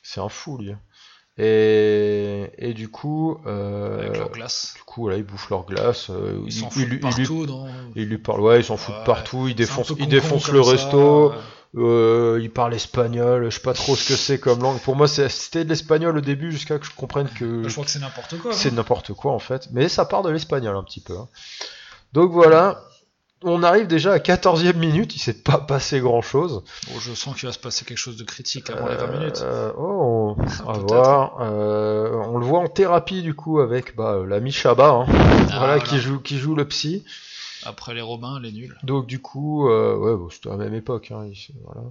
c'est 0.04 0.20
un 0.20 0.28
fou 0.28 0.58
lui. 0.58 0.76
Et, 1.38 2.50
et 2.58 2.74
du 2.74 2.90
coup, 2.90 3.38
euh, 3.48 4.00
Avec 4.00 4.18
leur 4.18 4.30
glace. 4.32 4.74
du 4.76 4.84
coup, 4.84 5.02
voilà, 5.04 5.18
ils 5.18 5.24
bouffent 5.24 5.50
leur 5.50 5.66
glace, 5.66 6.10
euh, 6.10 6.40
Ils 6.46 6.48
il- 6.54 6.60
s'en 6.60 6.70
foutent 6.70 6.84
lui- 6.86 6.96
il 6.98 7.00
partout. 7.00 7.46
dans... 7.46 7.68
Il 7.96 8.06
lui 8.10 8.18
parle, 8.18 8.42
ouais, 8.42 8.60
ils 8.60 8.64
s'en 8.66 8.78
foutent 8.78 8.96
Ouais, 8.96 9.04
partout, 9.06 9.48
ils 9.48 9.56
défoncent, 9.56 9.94
ils 9.98 10.08
défoncent 10.08 10.50
le 10.52 10.62
ça, 10.62 10.72
resto, 10.72 11.30
ouais. 11.32 11.36
euh, 11.78 12.40
ils 12.42 12.52
parlent 12.52 12.74
espagnol, 12.74 13.46
je 13.50 13.56
sais 13.56 13.62
pas 13.62 13.74
trop 13.74 13.96
ce 13.96 14.08
que 14.08 14.16
c'est 14.16 14.40
comme 14.40 14.62
langue. 14.62 14.80
Pour 14.82 14.96
moi, 14.96 15.08
c'était 15.08 15.64
de 15.64 15.70
l'espagnol 15.70 16.18
au 16.18 16.22
début 16.22 16.52
jusqu'à 16.52 16.78
que 16.78 16.86
je 16.86 16.92
comprenne 16.92 17.30
que 17.30 17.64
Je 17.68 17.72
crois 17.74 17.86
que 17.86 17.92
c'est 17.92 18.00
n'importe 18.00 18.38
quoi. 18.38 18.52
c'est 18.54 18.70
non 18.70 18.76
n'importe 18.78 19.14
quoi 19.14 19.32
en 19.32 19.40
fait. 19.40 19.70
Mais 19.72 19.88
ça 19.88 20.06
part 20.06 20.24
de 20.24 20.30
l'espagnol 20.30 20.76
un 20.76 20.84
petit 20.84 21.02
peu. 21.02 21.18
hein. 21.18 21.28
Donc 22.14 22.32
voilà, 22.34 22.84
on 23.44 23.64
arrive 23.64 23.88
déjà 23.88 24.14
à 24.14 24.18
14e 24.20 24.76
minute, 24.78 25.16
il 25.16 25.20
s'est 25.20 25.42
pas 25.42 25.58
passé 25.58 26.00
grand 26.00 26.22
chose. 26.22 26.64
Bon, 26.92 27.00
je 27.00 27.14
sens 27.14 27.36
qu'il 27.36 27.48
va 27.48 27.54
se 27.54 27.60
passer 27.60 27.86
quelque 27.86 27.98
chose 27.98 28.18
de 28.18 28.24
critique 28.24 28.70
avant 28.70 28.88
les 28.88 28.96
20 28.96 29.08
minutes. 29.20 29.44
oh, 29.78 30.36
on 30.38 30.44
va 30.74 30.78
voir. 30.80 31.38
Euh, 31.42 32.12
on 32.30 32.38
le 32.38 32.46
voit 32.46 32.60
en 32.60 32.68
thérapie 32.68 33.22
du 33.22 33.34
coup 33.34 33.60
avec 33.60 33.96
bah, 33.96 34.20
l'ami 34.28 34.52
Chabat, 34.52 34.90
hein, 34.90 35.06
Ah, 35.52 35.58
voilà, 35.60 35.80
qui 35.80 36.00
joue 36.00 36.20
qui 36.20 36.38
joue 36.38 36.56
le 36.56 36.66
psy. 36.68 37.04
Après 37.64 37.94
les 37.94 38.02
Robins, 38.02 38.40
les 38.40 38.52
nuls. 38.52 38.76
Donc 38.84 39.06
du 39.06 39.20
coup, 39.22 39.70
euh, 39.70 39.96
ouais, 39.96 40.16
bon, 40.16 40.30
c'était 40.32 40.50
à 40.50 40.54
la 40.54 40.58
même 40.58 40.74
époque. 40.74 41.12
Hein, 41.12 41.28
voilà. 41.64 41.82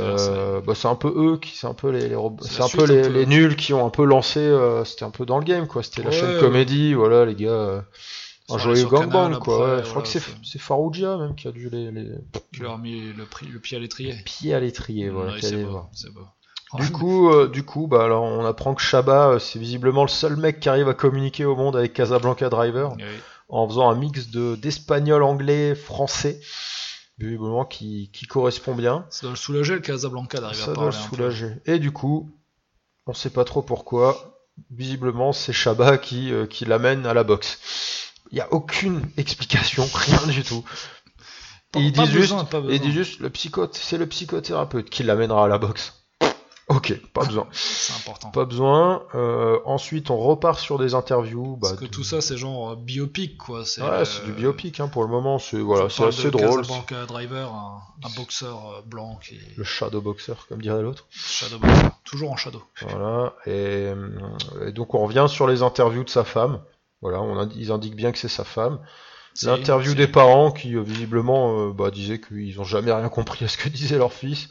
Euh, 0.00 0.60
bah, 0.60 0.74
c'est 0.76 0.88
un 0.88 0.96
peu 0.96 1.08
eux 1.16 1.38
qui, 1.38 1.56
c'est 1.56 1.66
un 1.66 1.72
peu 1.72 1.88
les, 1.90 2.08
les 2.10 2.16
C'est 2.42 2.62
un 2.62 2.68
peu 2.68 2.82
un 2.82 2.86
les, 2.86 3.00
peu. 3.00 3.08
les 3.08 3.24
nuls 3.24 3.56
qui 3.56 3.72
ont 3.72 3.86
un 3.86 3.90
peu 3.90 4.04
lancé. 4.04 4.40
euh, 4.40 4.84
c'était 4.84 5.04
un 5.06 5.10
peu 5.10 5.24
dans 5.24 5.38
le 5.38 5.44
game, 5.44 5.66
quoi. 5.66 5.82
C'était 5.82 6.02
la 6.02 6.10
Ouais, 6.10 6.14
chaîne 6.14 6.34
ouais. 6.34 6.40
comédie, 6.40 6.92
voilà, 6.92 7.24
les 7.24 7.34
gars. 7.34 7.84
Euh, 8.52 8.56
un 8.56 8.58
joyeux 8.58 8.86
gangbang, 8.86 9.38
quoi. 9.38 9.58
ouais. 9.76 9.76
Je 9.84 9.90
crois 9.90 10.02
voilà, 10.02 10.12
que 10.12 10.20
c'est, 10.44 10.58
Farouja 10.58 11.16
même 11.16 11.34
qui 11.34 11.48
a 11.48 11.52
dû 11.52 11.68
les, 11.70 11.90
les 11.90 12.10
Qui 12.52 12.60
leur 12.60 12.72
a 12.74 12.78
mis 12.78 13.12
le, 13.12 13.24
prix- 13.24 13.46
le 13.46 13.58
pied 13.58 13.76
à 13.76 13.80
l'étrier. 13.80 14.14
pieds 14.24 14.54
à 14.54 14.60
l'étrier, 14.60 15.08
voilà. 15.10 15.34
C'est 15.40 15.64
beau. 15.64 15.80
Du 16.78 16.90
coup, 16.90 17.30
euh, 17.30 17.48
du 17.48 17.64
coup, 17.64 17.86
bah 17.86 18.02
alors 18.02 18.22
on 18.24 18.46
apprend 18.46 18.74
que 18.74 18.80
Shabba, 18.80 19.28
euh, 19.32 19.38
c'est 19.38 19.58
visiblement 19.58 20.02
le 20.04 20.08
seul 20.08 20.36
mec 20.36 20.58
qui 20.58 20.70
arrive 20.70 20.88
à 20.88 20.94
communiquer 20.94 21.44
au 21.44 21.54
monde 21.54 21.76
avec 21.76 21.92
Casablanca 21.92 22.48
Driver 22.48 22.94
Oui. 22.96 23.02
en 23.50 23.68
faisant 23.68 23.90
un 23.90 23.94
mix 23.94 24.28
de 24.30 24.56
d'espagnol, 24.56 25.22
anglais, 25.22 25.74
français, 25.74 26.40
visiblement 27.18 27.66
qui, 27.66 28.08
qui 28.14 28.24
correspond 28.26 28.74
bien. 28.74 29.04
Ça 29.10 29.22
doit 29.26 29.30
le 29.32 29.36
soulager 29.36 29.74
le 29.74 29.80
Casablanca 29.80 30.40
d'arriver 30.40 30.62
à 30.62 30.64
Ça 30.64 30.72
doit 30.72 30.86
le 30.86 30.92
soulager. 30.92 31.50
Et 31.66 31.78
du 31.78 31.92
coup, 31.92 32.30
on 33.06 33.12
sait 33.12 33.28
pas 33.30 33.44
trop 33.44 33.60
pourquoi. 33.60 34.38
Visiblement, 34.70 35.32
c'est 35.32 35.52
Shabba 35.52 35.98
qui, 35.98 36.32
euh, 36.32 36.46
qui 36.46 36.64
l'amène 36.64 37.04
à 37.04 37.12
la 37.12 37.24
boxe. 37.24 37.58
Il 38.32 38.38
y 38.38 38.40
a 38.40 38.52
aucune 38.52 39.08
explication, 39.18 39.86
rien 39.94 40.26
du 40.26 40.42
tout. 40.42 40.64
Pas- 41.70 41.80
Et 41.80 41.84
il 41.84 41.92
pas 41.92 42.04
dit 42.06 42.12
juste, 42.12 42.20
besoin, 42.32 42.44
pas 42.44 42.58
et 42.58 42.62
il 42.74 42.80
dit 42.80 42.88
besoin. 42.88 42.90
juste, 43.02 43.20
le 43.20 43.30
psychote, 43.30 43.74
c'est 43.80 43.98
le 43.98 44.06
psychothérapeute 44.06 44.90
qui 44.90 45.02
l'amènera 45.02 45.44
à 45.44 45.48
la 45.48 45.58
boxe. 45.58 45.94
Ok, 46.68 46.94
pas 47.12 47.24
besoin. 47.26 47.46
C'est 47.52 47.92
important. 47.92 48.30
Pas 48.30 48.44
besoin. 48.46 49.02
Euh, 49.14 49.58
ensuite, 49.66 50.08
on 50.10 50.16
repart 50.16 50.58
sur 50.58 50.78
des 50.78 50.94
interviews. 50.94 51.56
Bah, 51.56 51.68
Parce 51.68 51.80
que 51.80 51.84
de- 51.84 51.90
tout 51.90 52.04
ça, 52.04 52.20
c'est 52.22 52.38
genre 52.38 52.70
euh, 52.70 52.76
biopic, 52.76 53.36
quoi. 53.36 53.64
C'est 53.66 53.82
Ouais, 53.82 54.04
c'est 54.06 54.24
du 54.24 54.32
biopic 54.32 54.80
hein, 54.80 54.88
pour 54.88 55.02
le 55.02 55.08
moment. 55.10 55.38
C'est 55.38 55.58
voilà, 55.60 55.90
c'est 55.90 56.04
assez 56.04 56.24
de 56.24 56.30
drôle. 56.30 56.62
Casablanca 56.62 57.04
Driver, 57.06 57.52
un, 57.52 57.80
un 58.04 58.10
boxeur 58.16 58.74
euh, 58.78 58.82
blanc 58.86 59.18
qui 59.22 59.38
Le 59.56 59.64
shadow 59.64 60.00
boxer, 60.00 60.46
comme 60.48 60.62
dirait 60.62 60.80
l'autre. 60.80 61.04
shadow 61.10 61.58
boxer. 61.58 61.82
Toujours 62.04 62.30
en 62.32 62.36
shadow. 62.36 62.62
Voilà, 62.88 63.34
et, 63.46 63.50
euh, 63.50 64.08
et 64.66 64.72
donc 64.72 64.94
on 64.94 65.04
revient 65.04 65.26
sur 65.28 65.46
les 65.48 65.62
interviews 65.62 66.04
de 66.04 66.10
sa 66.10 66.24
femme. 66.24 66.62
Voilà, 67.02 67.20
on 67.20 67.36
indi- 67.36 67.56
ils 67.58 67.72
indiquent 67.72 67.96
bien 67.96 68.12
que 68.12 68.18
c'est 68.18 68.28
sa 68.28 68.44
femme. 68.44 68.78
L'interview 69.42 69.94
des 69.94 70.06
parents 70.06 70.50
qui 70.52 70.76
euh, 70.76 70.82
visiblement 70.82 71.58
euh, 71.68 71.72
bah, 71.72 71.90
disaient 71.90 72.20
qu'ils 72.20 72.60
ont 72.60 72.64
jamais 72.64 72.92
rien 72.92 73.08
compris 73.08 73.44
à 73.44 73.48
ce 73.48 73.56
que 73.58 73.68
disait 73.68 73.98
leur 73.98 74.12
fils, 74.12 74.48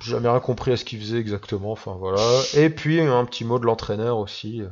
jamais 0.00 0.28
rien 0.28 0.40
compris 0.40 0.72
à 0.72 0.76
ce 0.76 0.84
qu'il 0.84 0.98
faisait 1.00 1.18
exactement. 1.18 1.72
Enfin 1.72 1.96
voilà. 1.98 2.20
Et 2.54 2.70
puis 2.70 3.00
un 3.00 3.24
petit 3.24 3.44
mot 3.44 3.58
de 3.58 3.66
l'entraîneur 3.66 4.18
aussi, 4.18 4.62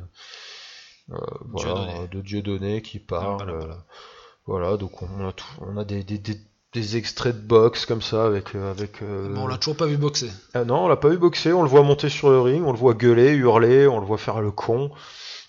euh, 1.11 1.17
voilà, 1.51 2.07
de 2.11 2.21
Dieudonné 2.21 2.81
qui 2.81 2.99
parle. 2.99 3.41
Ah, 3.41 3.45
voilà. 3.45 3.65
euh, 3.65 3.73
voilà, 4.47 4.77
donc 4.77 5.01
on 5.01 5.27
a, 5.27 5.31
tout- 5.33 5.45
on 5.61 5.75
a 5.77 5.83
des, 5.83 6.03
des, 6.03 6.17
des, 6.17 6.37
des 6.73 6.97
extraits 6.97 7.35
de 7.35 7.41
boxe 7.47 7.85
comme 7.85 8.01
ça 8.01 8.25
avec 8.25 8.55
euh, 8.55 8.71
avec. 8.71 9.01
euh, 9.01 9.27
Mais 9.31 9.39
on 9.39 9.47
l'a 9.47 9.57
toujours 9.57 9.75
pas 9.77 9.85
vu 9.87 9.97
boxer. 9.97 10.29
ah 10.53 10.63
non, 10.65 10.85
on 10.85 10.87
l'a 10.87 10.95
pas 10.97 11.09
vu 11.09 11.17
boxer, 11.17 11.51
on 11.51 11.63
le 11.63 11.69
voit 11.69 11.83
monter 11.83 12.09
sur 12.09 12.29
le 12.29 12.39
ring, 12.39 12.63
on 12.65 12.71
le 12.71 12.77
voit 12.77 12.93
gueuler, 12.93 13.33
hurler, 13.33 13.87
on 13.87 13.99
le 13.99 14.05
voit 14.05 14.17
faire 14.17 14.41
le 14.41 14.51
con, 14.51 14.91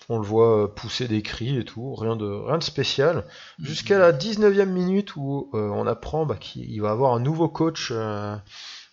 on 0.09 0.19
le 0.19 0.25
voit 0.25 0.63
euh, 0.63 0.67
pousser 0.67 1.07
des 1.07 1.21
cris 1.21 1.57
et 1.57 1.65
tout, 1.65 1.95
rien 1.95 2.15
de, 2.15 2.25
rien 2.25 2.57
de 2.57 2.63
spécial. 2.63 3.25
Jusqu'à 3.59 3.99
la 3.99 4.13
19e 4.13 4.65
minute 4.65 5.15
où 5.15 5.49
euh, 5.53 5.69
on 5.69 5.85
apprend 5.87 6.25
bah, 6.25 6.35
qu'il 6.39 6.69
il 6.69 6.79
va 6.81 6.91
avoir 6.91 7.13
un 7.13 7.19
nouveau 7.19 7.49
coach. 7.49 7.89
euh, 7.91 8.35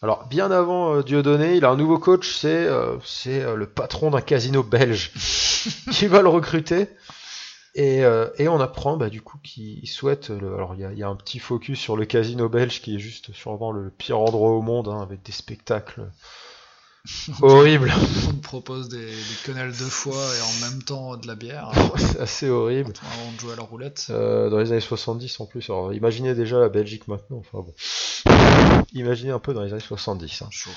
Alors, 0.03 0.27
bien 0.29 0.51
avant 0.51 0.95
euh, 0.97 1.03
Dieudonné, 1.03 1.57
il 1.57 1.65
a 1.65 1.71
un 1.71 1.77
nouveau 1.77 1.99
coach, 1.99 2.29
c'est 2.37 2.69
c'est 3.05 3.55
le 3.55 3.67
patron 3.67 4.11
d'un 4.11 4.21
casino 4.21 4.63
belge 4.63 5.13
qui 5.93 6.07
va 6.07 6.23
le 6.23 6.29
recruter. 6.29 6.89
Et, 7.77 8.05
euh, 8.05 8.29
et 8.39 8.47
on 8.47 8.61
apprend 8.61 8.97
bah, 8.97 9.11
du 9.11 9.21
coup 9.21 9.39
qu'il 9.43 9.89
souhaite. 9.89 10.31
Le... 10.31 10.55
Alors, 10.55 10.75
il 10.75 10.81
y 10.81 10.85
a, 10.85 10.93
il 10.93 10.99
y 10.99 11.03
a 11.03 11.09
un 11.09 11.17
petit 11.17 11.41
focus 11.41 11.81
sur 11.81 11.97
le 11.97 12.05
casino 12.05 12.49
belge 12.49 12.81
qui 12.81 12.95
est 12.95 13.01
juste 13.01 13.33
sûrement 13.33 13.73
le 13.73 13.91
pire 13.91 14.19
endroit 14.21 14.51
au 14.51 14.63
monde, 14.63 14.89
hein, 14.89 15.01
avec 15.03 15.23
des 15.25 15.33
spectacles 15.33 16.09
horribles. 17.43 17.93
On 18.29 18.33
te 18.33 18.43
propose 18.43 18.89
des, 18.89 19.05
des 19.07 19.13
quenelles 19.45 19.71
de 19.73 19.75
foie 19.75 20.15
et 20.15 20.41
en 20.43 20.71
même 20.71 20.83
temps 20.83 21.17
de 21.17 21.27
la 21.27 21.35
bière. 21.35 21.71
C'est 21.97 22.21
assez 22.21 22.49
horrible. 22.49 22.93
Avant 23.13 23.33
de 23.33 23.39
jouer 23.41 23.53
à 23.53 23.57
la 23.57 23.63
roulette. 23.63 24.07
Euh, 24.11 24.49
dans 24.49 24.59
les 24.59 24.73
années 24.73 24.81
70 24.81 25.41
en 25.41 25.47
plus. 25.47 25.69
Alors, 25.71 25.93
imaginez 25.93 26.35
déjà 26.35 26.59
la 26.59 26.69
Belgique 26.69 27.07
maintenant. 27.09 27.39
Enfin 27.41 27.59
bon. 27.65 27.75
Imaginez 28.93 29.33
un 29.33 29.39
peu 29.39 29.53
dans 29.55 29.63
les 29.63 29.73
années 29.73 29.81
70. 29.81 30.43
hein. 30.43 30.49
Chaud. 30.51 30.71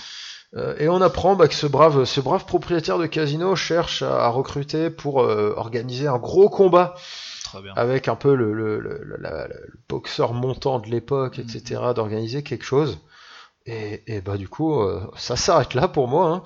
Euh, 0.55 0.75
et 0.79 0.87
on 0.87 1.01
apprend 1.01 1.35
bah, 1.35 1.47
que 1.47 1.53
ce 1.53 1.67
brave, 1.67 2.05
ce 2.05 2.21
brave 2.21 2.45
propriétaire 2.45 2.97
de 2.97 3.05
casino 3.05 3.55
cherche 3.55 4.01
à, 4.01 4.25
à 4.25 4.27
recruter 4.29 4.89
pour 4.89 5.21
euh, 5.21 5.53
organiser 5.57 6.07
un 6.07 6.17
gros 6.17 6.49
combat 6.49 6.95
Très 7.43 7.61
bien. 7.61 7.73
avec 7.75 8.07
un 8.07 8.15
peu 8.15 8.33
le, 8.33 8.53
le, 8.53 8.79
le, 8.79 8.99
le- 9.03 9.17
la- 9.19 9.47
le 9.47 9.73
boxeur 9.89 10.33
montant 10.33 10.79
de 10.79 10.87
l'époque, 10.87 11.39
etc. 11.39 11.81
D'organiser 11.95 12.43
quelque 12.43 12.63
chose. 12.63 12.97
Et, 13.69 14.01
et 14.07 14.21
bah 14.21 14.37
du 14.37 14.47
coup, 14.47 14.79
euh, 14.79 15.01
ça 15.17 15.35
s'arrête 15.35 15.73
là 15.73 15.89
pour 15.89 16.07
moi. 16.07 16.27
Hein. 16.29 16.43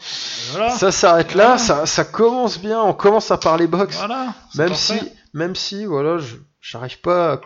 Voilà. 0.54 0.70
Ça 0.72 0.92
s'arrête 0.92 1.36
là, 1.36 1.56
Voilà. 1.56 1.58
ça, 1.60 1.86
ça 1.86 2.04
commence 2.04 2.60
bien, 2.60 2.82
on 2.82 2.94
commence 2.94 3.30
à 3.30 3.38
parler 3.38 3.68
boxe. 3.68 3.98
Voilà. 3.98 4.34
Même 4.56 4.70
parfait. 4.70 5.00
si, 5.00 5.12
même 5.34 5.56
si, 5.56 5.86
voilà, 5.86 6.18
je 6.18 6.36
j'arrive 6.62 7.00
pas 7.02 7.34
à 7.34 7.42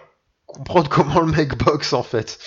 comprendre 0.46 0.90
comment 0.90 1.20
le 1.20 1.32
mec 1.32 1.58
boxe 1.58 1.92
en 1.92 2.04
fait. 2.04 2.40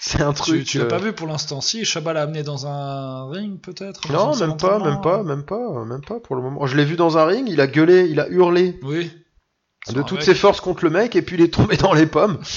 C'est 0.00 0.20
un 0.20 0.32
Tu, 0.32 0.42
truc. 0.42 0.64
tu 0.64 0.78
l'as 0.78 0.84
euh, 0.84 0.88
pas 0.88 0.98
vu 0.98 1.12
pour 1.12 1.26
l'instant. 1.28 1.60
Si, 1.60 1.84
Chabat 1.84 2.12
l'a 2.12 2.22
amené 2.22 2.42
dans 2.42 2.66
un 2.66 3.30
ring, 3.30 3.58
peut-être 3.60 4.10
Non, 4.12 4.36
même 4.36 4.56
pas, 4.56 4.78
même 4.80 5.00
pas, 5.00 5.18
hein. 5.20 5.22
même 5.22 5.44
pas, 5.44 5.84
même 5.84 6.04
pas 6.04 6.18
pour 6.20 6.34
le 6.36 6.42
moment. 6.42 6.66
Je 6.66 6.76
l'ai 6.76 6.84
vu 6.84 6.96
dans 6.96 7.16
un 7.18 7.24
ring, 7.24 7.48
il 7.48 7.60
a 7.60 7.66
gueulé, 7.68 8.08
il 8.10 8.18
a 8.20 8.28
hurlé 8.28 8.78
Oui. 8.82 9.10
De 9.92 10.02
toutes 10.02 10.18
mec. 10.18 10.22
ses 10.24 10.34
forces 10.34 10.60
contre 10.60 10.84
le 10.84 10.90
mec 10.90 11.14
et 11.16 11.22
puis 11.22 11.36
il 11.36 11.42
est 11.42 11.52
tombé 11.52 11.76
dans 11.76 11.92
les 11.92 12.06
pommes. 12.06 12.38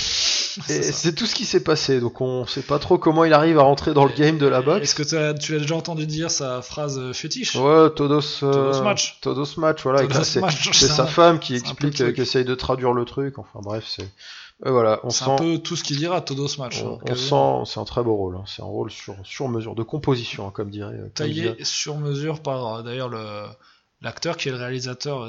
C'est 0.66 0.78
Et 0.78 0.82
c'est 0.92 1.14
tout 1.14 1.28
ce 1.28 1.36
qui 1.36 1.46
s'est 1.46 1.60
passé. 1.64 2.00
Donc 2.00 2.20
on 2.20 2.48
sait 2.48 2.64
pas 2.64 2.80
trop 2.80 2.98
comment 2.98 3.24
il 3.26 3.34
arrive 3.34 3.60
à 3.60 3.62
rentrer 3.62 3.94
dans 3.94 4.06
le 4.06 4.12
game 4.12 4.40
de 4.40 4.48
la 4.48 4.58
Est-ce 4.60 4.66
boxe. 4.66 4.94
que 4.96 5.04
t'as- 5.04 5.34
tu 5.36 5.54
l'as 5.54 5.60
déjà 5.60 5.76
entendu 5.76 6.08
dire 6.08 6.32
sa 6.32 6.64
phrase 6.64 6.98
euh, 6.98 7.14
fétiche? 7.14 7.54
Ouais, 7.56 7.92
Todos, 7.92 8.22
euh, 8.42 8.52
Todos 8.72 8.82
match. 8.82 9.20
Todos 9.22 9.46
match, 9.58 9.84
voilà. 9.84 10.02
c'est 10.24 10.42
sa 10.74 11.06
femme 11.06 11.38
qui 11.38 11.54
explique, 11.56 12.02
euh, 12.02 12.12
qui 12.12 12.22
essaye 12.22 12.44
de 12.44 12.56
traduire 12.56 12.94
le 12.94 13.06
truc. 13.06 13.38
Enfin 13.38 13.60
bref, 13.62 13.86
c'est. 13.88 14.10
Voilà, 14.66 15.00
on 15.04 15.12
C'est 15.12 15.26
sent. 15.26 15.30
un 15.32 15.36
peu 15.36 15.58
tout 15.60 15.76
ce 15.76 15.84
qu'il 15.84 15.98
dira, 15.98 16.22
Todos 16.22 16.48
match. 16.58 16.82
On, 16.84 16.94
hein, 16.96 16.98
on 17.04 17.06
que- 17.06 17.16
sent, 17.16 17.72
c'est 17.72 17.80
un 17.80 17.86
très 17.86 18.02
beau 18.02 18.16
rôle. 18.16 18.38
hein. 18.38 18.44
C'est 18.48 18.64
un 18.64 18.66
rôle 18.66 18.90
sur, 18.90 19.16
sur 19.24 19.48
mesure, 19.50 19.76
de 19.76 19.84
composition, 19.84 20.48
hein, 20.48 20.52
comme 20.52 20.72
dirait. 20.72 20.98
comme 20.98 21.10
taillé 21.12 21.34
dirait- 21.44 21.58
sur 21.64 21.98
mesure 21.98 22.42
par 22.42 22.82
d'ailleurs 22.82 23.10
le 23.10 23.22
l'acteur 24.02 24.38
qui 24.38 24.50
est 24.50 24.52
le 24.52 24.58
réalisateur 24.58 25.28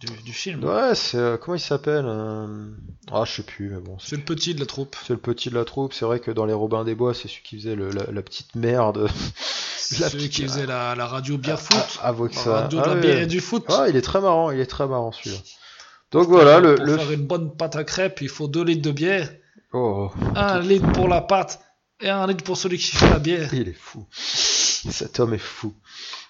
du, 0.00 0.06
du 0.24 0.32
film. 0.32 0.62
Ouais, 0.64 0.94
c'est 0.94 1.16
euh, 1.16 1.36
comment 1.36 1.54
il 1.54 1.60
s'appelle 1.60 2.04
euh, 2.06 2.68
Ah, 3.10 3.24
je 3.24 3.32
sais 3.32 3.42
plus, 3.42 3.70
mais 3.70 3.80
bon. 3.80 3.98
C'est 3.98 4.10
C'est 4.10 4.16
le 4.16 4.22
petit 4.22 4.54
de 4.54 4.60
la 4.60 4.66
troupe. 4.66 4.94
c'est 5.06 5.12
le 5.14 5.18
petit 5.18 5.48
de 5.50 5.54
la 5.54 5.64
troupe. 5.64 5.92
C'est 5.94 6.04
vrai 6.04 6.20
que 6.20 6.30
dans 6.30 6.44
les 6.44 6.52
Robins 6.52 6.84
des 6.84 6.94
Bois, 6.94 7.14
c'est 7.14 7.28
celui 7.28 7.42
qui 7.42 7.56
faisait 7.56 7.76
le- 7.76 7.90
la, 7.90 8.04
la 8.10 8.22
petite 8.22 8.54
merde. 8.54 9.08
C'est 9.88 10.00
La 10.00 10.08
celui 10.10 10.24
petite- 10.26 10.32
qui 10.42 10.48
faisait 10.48 10.66
la, 10.66 10.96
la 10.96 11.06
radio 11.06 11.38
bière 11.38 11.60
foot. 11.60 12.00
Ah, 12.02 12.12
que 12.12 12.24
la 12.24 12.32
ça. 12.32 12.52
radio 12.62 12.80
Ah 12.82 12.88
la 12.88 12.94
ouais. 12.94 13.00
bière 13.00 13.18
et 13.20 13.26
du 13.26 13.38
foot. 13.40 13.64
Ah, 13.68 13.86
il 13.88 13.94
est 13.94 14.02
très 14.02 14.20
marrant. 14.20 14.50
Il 14.50 14.58
est 14.58 14.66
très 14.66 14.88
marrant 14.88 15.12
celui-là. 15.12 15.40
Donc 16.10 16.26
voilà, 16.26 16.58
le, 16.58 16.74
pour 16.74 16.84
le- 16.86 16.96
faire 16.98 17.12
une 17.12 17.24
bonne 17.26 17.56
pâte 17.56 17.76
à 17.76 17.84
crêpes, 17.84 18.18
il 18.20 18.28
faut 18.28 18.48
2 18.48 18.64
litres 18.64 18.82
de 18.82 18.90
bière, 18.90 19.30
Oh, 19.72 20.10
un 20.34 20.58
litre 20.58 20.90
pour 20.90 21.06
la 21.06 21.20
pâte 21.20 21.60
et 22.00 22.08
un 22.08 22.26
litre 22.26 22.42
pour 22.42 22.56
celui 22.56 22.78
qui 22.78 22.96
fait 22.96 23.08
la 23.10 23.20
bière. 23.20 23.54
il 23.54 23.68
est 23.68 23.78
fou. 23.78 24.06
Cet 24.12 25.20
homme 25.20 25.34
est 25.34 25.38
fou. 25.38 25.72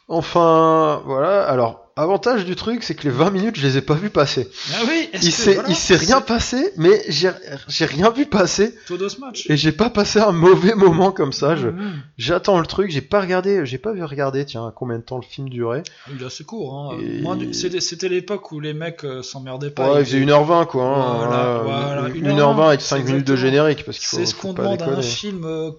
Enfin, 0.08 1.02
voilà. 1.06 1.46
Alors, 1.48 1.85
avantage 1.96 2.44
du 2.44 2.56
truc, 2.56 2.82
c'est 2.82 2.94
que 2.94 3.04
les 3.04 3.10
20 3.10 3.30
minutes, 3.30 3.56
je 3.56 3.66
les 3.66 3.78
ai 3.78 3.80
pas 3.80 3.94
vus 3.94 4.10
passer. 4.10 4.48
Ah 4.74 4.82
oui, 4.86 5.08
Il 5.14 5.32
s'est, 5.32 5.54
voilà, 5.54 5.68
rien 5.96 6.20
passé, 6.20 6.72
mais 6.76 7.02
j'ai, 7.08 7.30
rien 7.86 8.10
vu 8.10 8.26
passer. 8.26 8.74
ce 8.86 9.20
match. 9.20 9.46
Et 9.48 9.56
j'ai 9.56 9.72
pas 9.72 9.88
passé 9.88 10.18
un 10.20 10.32
mauvais 10.32 10.74
moment 10.74 11.10
comme 11.10 11.32
ça. 11.32 11.56
Je, 11.56 11.68
Mhm. 11.68 11.94
j'attends 12.18 12.60
le 12.60 12.66
truc, 12.66 12.90
j'ai 12.90 13.00
pas 13.00 13.20
regardé, 13.22 13.64
j'ai 13.64 13.78
pas 13.78 13.92
vu 13.92 14.04
regarder, 14.04 14.44
tiens, 14.44 14.70
combien 14.76 14.98
de 14.98 15.02
temps 15.04 15.16
le 15.16 15.22
film 15.24 15.48
durait. 15.48 15.82
Il 16.14 16.22
est 16.22 16.26
assez 16.26 16.44
court. 16.44 16.74
Hein. 16.92 16.98
Et- 17.00 17.52
C'était 17.80 18.08
l'époque 18.10 18.52
où 18.52 18.60
les 18.60 18.74
mecs 18.74 19.04
euh, 19.04 19.22
s'emmerdaient 19.22 19.70
pas. 19.70 19.94
Ouais, 19.94 20.00
il 20.00 20.04
faisait 20.06 20.20
1h20 20.20 20.66
quoi. 20.66 20.84
hein. 20.84 21.16
Voilà, 21.26 21.44
Euh, 21.46 21.62
voilà, 21.62 22.08
1h20 22.14 22.66
avec 22.68 22.80
5 22.82 23.04
minutes 23.06 23.26
de 23.26 23.36
générique 23.36 23.84
parce 23.84 23.98
qu'il 23.98 24.06
faut, 24.06 24.16
C'est 24.18 24.26
ce 24.26 24.34
qu'on 24.34 24.52
demande 24.52 24.82
à 24.82 24.86
un 24.86 25.02
film 25.02 25.44
euh, 25.44 25.70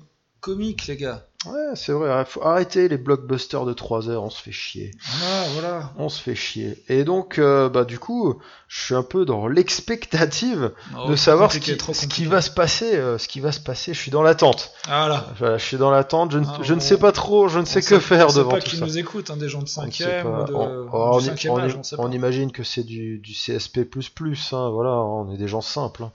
comique, 0.42 0.88
les 0.88 0.98
gars. 0.98 1.24
Ouais, 1.46 1.76
c'est 1.76 1.92
vrai, 1.94 2.26
faut 2.26 2.42
arrêter 2.44 2.90
les 2.90 2.98
blockbusters 2.98 3.64
de 3.64 3.72
3 3.72 4.10
heures, 4.10 4.24
on 4.24 4.30
se 4.30 4.42
fait 4.42 4.52
chier. 4.52 4.92
Voilà, 5.20 5.44
voilà. 5.54 5.92
On 5.98 6.10
se 6.10 6.20
fait 6.22 6.34
chier. 6.36 6.84
Et 6.90 7.04
donc, 7.04 7.38
euh, 7.38 7.70
bah 7.70 7.86
du 7.86 8.00
coup, 8.00 8.40
je 8.68 8.84
suis 8.84 8.96
un 8.96 9.04
peu 9.04 9.24
dans 9.24 9.48
l'expectative 9.48 10.72
Oh, 10.98 11.10
de 11.10 11.16
savoir 11.16 11.52
ce 11.52 11.60
qui, 11.60 11.78
ce 11.78 12.24
va 12.28 12.42
se 12.42 12.50
passer. 12.50 12.96
euh, 12.96 13.18
ce 13.18 13.28
qui 13.28 13.40
va 13.40 13.52
se 13.52 13.60
passer. 13.60 13.94
Je 13.94 14.00
suis 14.00 14.12
dans 14.12 14.24
l'attente. 14.24 14.72
Voilà. 14.88 15.28
Voilà, 15.38 15.58
je 15.58 15.64
suis 15.66 15.78
dans 15.78 15.92
l'attente. 15.92 16.32
Je, 16.32 16.40
ne- 16.40 16.46
Ah, 16.48 16.58
je 16.62 16.74
ne 16.74 16.80
sais 16.80 16.98
pas 16.98 17.12
trop. 17.12 17.48
Je 17.48 17.60
ne 17.60 17.66
sais 17.66 17.78
On 17.80 17.82
que 17.82 17.88
sait- 17.88 18.00
faire 18.00 18.26
on 18.26 18.30
sait 18.30 18.38
devant 18.40 18.50
pas 18.52 18.60
tout 18.60 18.72
qui 18.72 18.78
ça. 18.78 18.86
nous 18.86 18.98
écoute, 18.98 19.30
hein, 19.30 19.38
des 19.38 19.48
gens 19.48 19.60
de 19.62 19.70
On 19.78 19.86
ne 19.86 19.92
sait 19.92 20.04
5ème 20.06 20.24
pas. 20.24 20.42
ou 20.42 20.46
de, 20.48 20.54
On- 20.54 20.66
du 20.84 20.90
on, 20.92 21.20
5ème 21.20 21.52
on- 21.52 21.58
âge, 21.60 21.76
on 21.78 21.84
sait 21.84 21.96
pas. 21.98 22.04
on 22.04 22.12
imagine 22.12 22.52
que 22.52 22.64
c'est 22.64 22.84
du, 22.84 23.20
du 23.20 23.34
CSP++, 23.34 23.82
hein, 24.52 24.70
voilà, 24.72 24.92
on 24.92 25.32
est 25.32 25.38
des 25.38 25.48
gens 25.48 25.62
simples. 25.62 26.04
hein. 26.04 26.12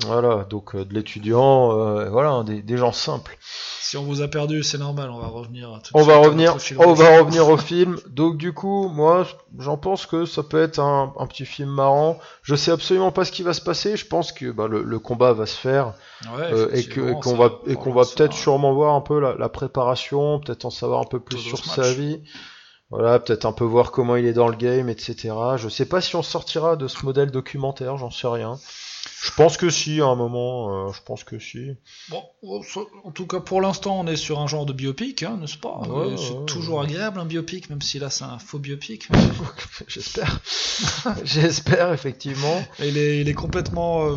Voilà, 0.00 0.46
donc 0.48 0.74
euh, 0.74 0.86
de 0.86 0.94
l'étudiant, 0.94 1.78
euh, 1.78 2.08
voilà, 2.08 2.30
hein, 2.30 2.44
des, 2.44 2.62
des 2.62 2.78
gens 2.78 2.92
simples. 2.92 3.36
Si 3.42 3.98
on 3.98 4.04
vous 4.04 4.22
a 4.22 4.28
perdu, 4.28 4.62
c'est 4.62 4.78
normal, 4.78 5.10
on 5.10 5.18
va 5.18 5.26
revenir. 5.26 5.68
tout 5.84 5.92
de 5.92 6.00
On 6.00 6.02
va 6.02 6.14
à 6.14 6.18
revenir, 6.18 6.56
on 6.78 6.94
va 6.94 7.18
revenir 7.18 7.46
au 7.46 7.58
film. 7.58 7.98
Donc 8.08 8.38
du 8.38 8.54
coup, 8.54 8.88
moi, 8.88 9.26
j'en 9.58 9.76
pense 9.76 10.06
que 10.06 10.24
ça 10.24 10.42
peut 10.42 10.62
être 10.62 10.78
un, 10.78 11.12
un 11.18 11.26
petit 11.26 11.44
film 11.44 11.68
marrant. 11.68 12.18
Je 12.42 12.54
sais 12.54 12.70
absolument 12.70 13.12
pas 13.12 13.26
ce 13.26 13.32
qui 13.32 13.42
va 13.42 13.52
se 13.52 13.60
passer. 13.60 13.98
Je 13.98 14.06
pense 14.06 14.32
que 14.32 14.50
bah, 14.50 14.66
le, 14.66 14.82
le 14.82 14.98
combat 14.98 15.34
va 15.34 15.44
se 15.44 15.56
faire 15.56 15.92
Ouais, 16.38 16.52
euh, 16.52 16.70
et 16.72 16.88
qu'on 16.88 17.34
va 17.34 17.50
et 17.66 17.74
qu'on 17.74 17.92
va 17.92 18.04
peut-être 18.04 18.32
sûrement 18.32 18.72
voir 18.72 18.94
un 18.94 19.02
peu 19.02 19.20
la, 19.20 19.34
la 19.34 19.48
préparation, 19.50 20.40
peut-être 20.40 20.64
en 20.64 20.70
savoir 20.70 21.00
un 21.00 21.04
peu 21.04 21.20
plus 21.20 21.36
sur 21.38 21.58
sa 21.62 21.82
match. 21.82 21.96
vie. 21.96 22.22
Voilà, 22.90 23.18
peut-être 23.18 23.44
un 23.44 23.52
peu 23.52 23.64
voir 23.64 23.90
comment 23.90 24.16
il 24.16 24.24
est 24.24 24.32
dans 24.32 24.48
le 24.48 24.56
game, 24.56 24.88
etc. 24.88 25.34
Je 25.56 25.68
sais 25.68 25.86
pas 25.86 26.00
si 26.00 26.14
on 26.16 26.22
sortira 26.22 26.76
de 26.76 26.88
ce 26.88 27.04
modèle 27.04 27.30
documentaire, 27.30 27.96
j'en 27.98 28.10
sais 28.10 28.28
rien. 28.28 28.58
Je 29.24 29.30
pense 29.36 29.56
que 29.56 29.70
si, 29.70 30.00
à 30.00 30.06
un 30.06 30.16
moment, 30.16 30.88
euh, 30.88 30.92
je 30.92 31.00
pense 31.02 31.22
que 31.22 31.38
si. 31.38 31.70
Bon, 32.08 32.24
en 33.04 33.10
tout 33.12 33.26
cas, 33.28 33.38
pour 33.38 33.60
l'instant, 33.60 34.00
on 34.00 34.06
est 34.08 34.16
sur 34.16 34.40
un 34.40 34.48
genre 34.48 34.66
de 34.66 34.72
biopic, 34.72 35.22
hein, 35.22 35.38
n'est-ce 35.40 35.56
pas 35.56 35.78
Ouais, 35.88 36.16
C'est 36.16 36.32
ouais, 36.34 36.44
toujours 36.46 36.80
ouais. 36.80 36.86
agréable 36.86 37.20
un 37.20 37.24
biopic, 37.24 37.70
même 37.70 37.82
si 37.82 38.00
là 38.00 38.10
c'est 38.10 38.24
un 38.24 38.38
faux 38.40 38.58
biopic. 38.58 39.08
J'espère. 39.86 40.40
J'espère, 41.24 41.92
effectivement. 41.92 42.64
Il, 42.80 42.98
est, 42.98 43.20
il 43.20 43.28
est 43.28 43.34
complètement 43.34 44.06
euh, 44.08 44.16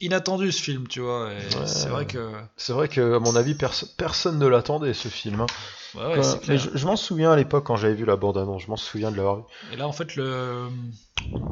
inattendu 0.00 0.52
ce 0.52 0.62
film, 0.62 0.86
tu 0.86 1.00
vois. 1.00 1.30
C'est 1.66 1.88
vrai 1.88 2.06
que. 2.06 2.32
C'est 2.56 2.72
vrai 2.72 2.86
que, 2.88 3.16
à 3.16 3.18
mon 3.18 3.34
avis, 3.34 3.54
perso- 3.54 3.88
personne 3.96 4.38
ne 4.38 4.46
l'attendait, 4.46 4.94
ce 4.94 5.08
film. 5.08 5.40
hein. 5.40 5.46
Ouais, 5.94 6.06
ouais, 6.06 6.16
Quand- 6.16 6.22
c'est 6.22 6.38
mais 6.48 6.56
clair. 6.56 6.58
je, 6.72 6.78
je 6.78 6.86
m'en 6.86 6.96
souviens 6.96 7.32
à 7.32 7.36
l'époque 7.36 7.64
quand 7.64 7.76
j'avais 7.76 7.94
vu 7.94 8.04
la 8.04 8.16
bande-annonce, 8.16 8.62
je 8.62 8.68
m'en 8.70 8.76
souviens 8.76 9.10
de 9.10 9.16
l'avoir 9.16 9.36
vu. 9.36 9.42
Et 9.72 9.76
là, 9.76 9.86
en 9.88 9.92
fait, 9.92 10.16
le, 10.16 10.68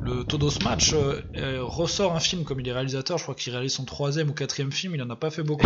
le 0.00 0.24
Todos 0.24 0.62
Match 0.62 0.92
euh, 0.92 1.20
euh, 1.36 1.62
ressort 1.62 2.14
un 2.14 2.20
film 2.20 2.44
comme 2.44 2.60
il 2.60 2.68
est 2.68 2.72
réalisateur. 2.72 3.18
Je 3.18 3.22
crois 3.24 3.34
qu'il 3.34 3.52
réalise 3.52 3.72
son 3.72 3.84
troisième 3.84 4.30
ou 4.30 4.32
quatrième 4.32 4.72
film. 4.72 4.94
Il 4.94 5.02
en 5.02 5.10
a 5.10 5.16
pas 5.16 5.30
fait 5.30 5.42
beaucoup. 5.42 5.64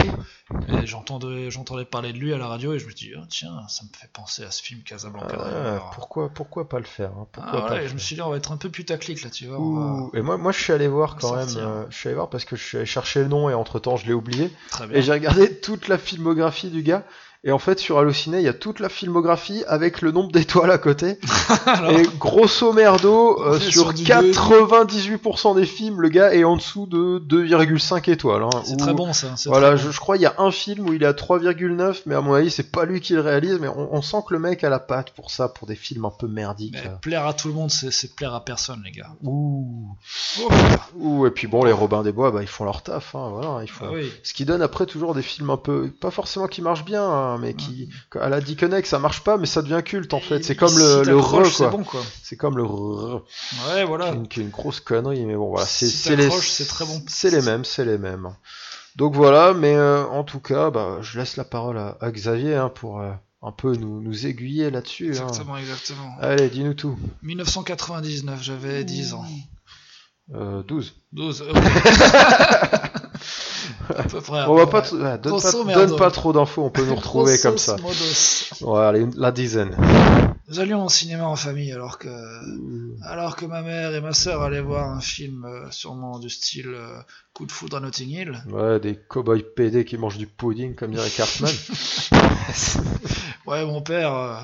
Et 0.68 0.86
j'entendais, 0.86 1.50
j'entendais 1.50 1.84
parler 1.84 2.12
de 2.12 2.18
lui 2.18 2.32
à 2.32 2.38
la 2.38 2.46
radio 2.46 2.72
et 2.72 2.78
je 2.78 2.86
me 2.86 2.92
dis, 2.92 3.10
ah, 3.16 3.24
tiens, 3.28 3.50
ça 3.68 3.82
me 3.82 3.88
fait 3.98 4.08
penser 4.12 4.44
à 4.44 4.50
ce 4.52 4.62
film 4.62 4.80
Casablanca. 4.82 5.36
Ah, 5.36 5.90
pourquoi, 5.94 6.28
pourquoi 6.28 6.68
pas 6.68 6.78
le 6.78 6.84
faire 6.84 7.10
hein, 7.10 7.26
Ah, 7.34 7.40
pourquoi 7.42 7.60
pas 7.62 7.66
voilà, 7.68 7.82
le 7.82 7.88
je 7.88 7.94
me 7.94 7.98
suis 7.98 8.14
dit, 8.14 8.22
on 8.22 8.30
va 8.30 8.36
être 8.36 8.52
un 8.52 8.56
peu 8.56 8.70
putaclic 8.70 9.24
là, 9.24 9.30
tu 9.30 9.46
vois. 9.46 9.58
va- 9.58 10.10
Et 10.16 10.22
moi, 10.22 10.38
moi, 10.38 10.52
je 10.52 10.60
suis 10.60 10.72
allé 10.72 10.86
voir 10.86 11.16
quand 11.16 11.34
même. 11.34 11.56
euh, 11.56 11.84
je 11.90 11.96
suis 11.96 12.08
allé 12.08 12.14
voir 12.14 12.30
parce 12.30 12.44
que 12.44 12.54
je 12.54 12.62
suis 12.62 12.76
allé 12.76 12.86
chercher 12.86 13.22
le 13.22 13.28
nom 13.28 13.50
et 13.50 13.54
entre 13.54 13.80
temps, 13.80 13.96
je 13.96 14.06
l'ai 14.06 14.12
oublié. 14.12 14.50
Et 14.92 15.02
j'ai 15.02 15.12
regardé 15.12 15.58
toute 15.60 15.88
la 15.88 15.98
filmographie 15.98 16.70
du 16.70 16.82
gars. 16.82 17.04
Et 17.44 17.50
en 17.50 17.58
fait, 17.58 17.80
sur 17.80 17.98
Allociné, 17.98 18.38
il 18.38 18.44
y 18.44 18.48
a 18.48 18.52
toute 18.52 18.78
la 18.78 18.88
filmographie 18.88 19.64
avec 19.66 20.00
le 20.00 20.12
nombre 20.12 20.30
d'étoiles 20.30 20.70
à 20.70 20.78
côté. 20.78 21.18
Alors, 21.66 21.90
Et 21.90 22.04
grosso 22.16 22.72
merdo, 22.72 23.40
euh, 23.42 23.58
sur 23.58 23.72
sur 23.72 23.92
du 23.92 24.04
98% 24.04 25.56
des 25.56 25.66
films, 25.66 26.00
le 26.00 26.08
gars 26.08 26.32
est 26.34 26.44
en 26.44 26.56
dessous 26.56 26.86
de 26.86 27.18
2,5 27.18 28.08
étoiles. 28.10 28.44
hein, 28.44 28.50
c'est 28.64 28.76
très 28.76 28.94
bon 28.94 29.12
ça. 29.12 29.34
Voilà, 29.46 29.70
très 29.70 29.78
je, 29.78 29.86
bon. 29.86 29.90
je 29.92 29.98
crois 29.98 30.16
il 30.16 30.22
y 30.22 30.26
a 30.26 30.34
un 30.38 30.52
film 30.52 30.88
où 30.88 30.92
il 30.92 31.02
est 31.02 31.06
à 31.06 31.12
3,9, 31.14 32.02
mais 32.06 32.14
à 32.14 32.20
mon 32.20 32.34
avis, 32.34 32.48
c'est 32.50 32.70
pas 32.70 32.84
lui 32.84 33.00
qui 33.00 33.14
le 33.14 33.20
réalise, 33.20 33.58
mais 33.60 33.66
on, 33.66 33.92
on 33.92 34.02
sent 34.02 34.18
que 34.28 34.34
le 34.34 34.40
mec 34.40 34.62
a 34.62 34.70
la 34.70 34.78
patte 34.78 35.10
pour 35.10 35.32
ça, 35.32 35.48
pour 35.48 35.66
des 35.66 35.74
films 35.74 36.04
un 36.04 36.12
peu 36.16 36.28
merdiques. 36.28 36.74
Mais 36.74 36.84
là. 36.84 36.98
plaire 37.00 37.26
à 37.26 37.34
tout 37.34 37.48
le 37.48 37.54
monde, 37.54 37.72
c'est, 37.72 37.90
c'est 37.90 38.14
plaire 38.14 38.34
à 38.34 38.44
personne, 38.44 38.82
les 38.84 38.92
gars. 38.92 39.10
Ouh. 39.24 39.96
Oh, 40.40 40.48
Ouh, 40.96 41.26
et 41.26 41.32
puis 41.32 41.48
bon, 41.48 41.64
les 41.64 41.72
Robins 41.72 42.04
des 42.04 42.12
Bois, 42.12 42.30
bah, 42.30 42.42
ils 42.42 42.46
font 42.48 42.64
leur 42.64 42.82
taf, 42.82 43.16
hein, 43.16 43.30
voilà, 43.32 43.64
ils 43.64 43.68
font. 43.70 43.86
ah 43.88 43.92
oui. 43.94 44.12
Ce 44.22 44.32
qui 44.32 44.44
donne 44.44 44.62
après 44.62 44.86
toujours 44.86 45.12
des 45.14 45.22
films 45.22 45.50
un 45.50 45.56
peu, 45.56 45.90
pas 46.00 46.12
forcément 46.12 46.46
qui 46.46 46.62
marchent 46.62 46.84
bien, 46.84 47.02
hein, 47.02 47.31
mais 47.38 47.54
qui, 47.54 47.88
à 48.20 48.28
la 48.28 48.40
Dickeneck, 48.40 48.86
ça 48.86 48.98
marche 48.98 49.22
pas, 49.24 49.36
mais 49.36 49.46
ça 49.46 49.62
devient 49.62 49.82
culte 49.84 50.14
en 50.14 50.20
fait. 50.20 50.42
C'est 50.44 50.56
comme 50.56 50.68
Si 50.68 50.76
le, 50.78 50.98
le 51.02 51.16
t'accroches, 51.16 51.54
re, 51.54 51.56
quoi. 51.56 51.66
C'est 51.66 51.70
bon 51.76 51.84
quoi. 51.84 52.00
C'est 52.22 52.36
comme 52.36 52.56
le 52.56 52.64
re, 52.64 53.22
Ouais, 53.68 53.84
voilà. 53.84 54.06
qui 54.06 54.12
est 54.12 54.16
une, 54.16 54.28
qui 54.28 54.40
est 54.40 54.42
une 54.44 54.50
grosse 54.50 54.80
connerie, 54.80 55.24
mais 55.26 55.36
bon, 55.36 55.50
voilà, 55.50 55.66
c'est 55.66 55.86
Si 55.86 56.14
les, 56.16 56.30
c'est 56.30 56.66
très 56.66 56.84
bon. 56.84 57.02
c'est 57.08 57.30
les 57.30 57.42
mêmes, 57.42 57.64
c'est 57.64 57.84
les 57.84 57.98
mêmes. 57.98 58.28
Donc 58.96 59.14
voilà, 59.14 59.54
mais 59.54 59.74
euh, 59.74 60.04
en 60.06 60.22
tout 60.24 60.40
cas, 60.40 60.70
bah, 60.70 60.98
je 61.00 61.18
laisse 61.18 61.36
la 61.36 61.44
parole 61.44 61.78
à, 61.78 61.96
à 62.00 62.10
Xavier 62.10 62.56
hein, 62.56 62.68
pour 62.68 63.00
euh, 63.00 63.10
un 63.42 63.50
peu 63.52 63.74
nous, 63.74 64.00
nous 64.02 64.26
aiguiller 64.26 64.70
là-dessus. 64.70 65.06
hein. 65.06 65.26
Exactement, 65.26 65.56
exactement. 65.56 66.14
Allez, 66.20 66.50
dis-nous 66.50 66.74
tout. 66.74 66.98
1999, 67.22 68.42
j'avais 68.42 68.84
10 68.84 69.14
ans. 69.14 69.24
Euh, 70.34 70.62
12. 70.62 70.94
12. 71.12 71.44
à 73.96 74.02
peu 74.04 74.20
près. 74.20 74.44
On 74.46 74.54
va 74.54 74.66
pas, 74.66 74.82
t- 74.82 74.94
ouais, 74.94 75.18
donne, 75.18 75.32
Grosso 75.32 75.58
pas, 75.60 75.64
merdo. 75.64 75.86
donne 75.86 75.98
pas 75.98 76.10
trop 76.10 76.32
d'infos, 76.32 76.64
on 76.64 76.70
peut 76.70 76.84
nous 76.84 76.94
retrouver 76.94 77.38
comme 77.38 77.58
ça. 77.58 77.76
Voilà, 78.60 78.98
une- 78.98 79.14
la 79.16 79.32
dizaine. 79.32 79.76
Nous 80.48 80.60
allions 80.60 80.84
au 80.84 80.88
cinéma 80.88 81.24
en 81.24 81.36
famille 81.36 81.72
alors 81.72 81.98
que, 81.98 82.08
alors 83.06 83.36
que 83.36 83.46
ma 83.46 83.62
mère 83.62 83.94
et 83.94 84.00
ma 84.00 84.12
sœur 84.12 84.42
allaient 84.42 84.60
voir 84.60 84.90
un 84.90 85.00
film 85.00 85.44
euh, 85.46 85.70
sûrement 85.70 86.18
du 86.18 86.28
style 86.28 86.68
euh, 86.74 86.98
Coup 87.32 87.46
de 87.46 87.52
foudre 87.52 87.78
à 87.78 87.80
Notting 87.80 88.10
Hill. 88.10 88.42
Ouais, 88.50 88.78
des 88.78 88.94
cow-boys 89.08 89.38
PD 89.56 89.86
qui 89.86 89.96
mangent 89.96 90.18
du 90.18 90.26
pudding, 90.26 90.74
comme 90.74 90.90
dirait 90.90 91.08
Cartman. 91.08 91.50
Ouais, 93.46 93.64
mon 93.64 93.82
père, 93.82 94.14
euh, 94.14 94.36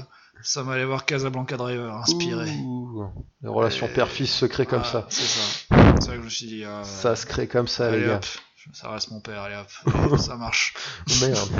ça 0.43 0.63
m'allait 0.65 0.85
voir 0.85 1.05
Casablanca 1.05 1.57
Driver, 1.57 1.95
inspiré. 1.97 2.51
Ouh, 2.65 3.05
les 3.43 3.49
relations 3.49 3.87
Et- 3.87 3.91
père-fils 3.93 4.33
se 4.33 4.47
créent 4.47 4.67
comme 4.67 4.83
Ah, 4.85 4.89
ça. 4.93 5.07
C'est 5.09 5.23
ça. 5.25 5.77
C'est 6.01 6.07
ça 6.07 6.13
que 6.13 6.19
je 6.19 6.25
me 6.25 6.29
suis 6.31 6.47
dit. 6.47 6.65
Ça 6.83 7.15
se 7.17 7.27
crée 7.27 7.47
comme 7.47 7.69
ça, 7.69 7.89
allez 7.89 8.01
les 8.01 8.07
gars. 8.07 8.17
hop, 8.17 8.27
ça 8.73 8.91
reste 8.91 9.11
mon 9.11 9.21
père, 9.21 9.43
allez 9.43 9.57
hop, 9.57 10.19
ça 10.19 10.37
marche. 10.37 10.75
Merde. 11.21 11.51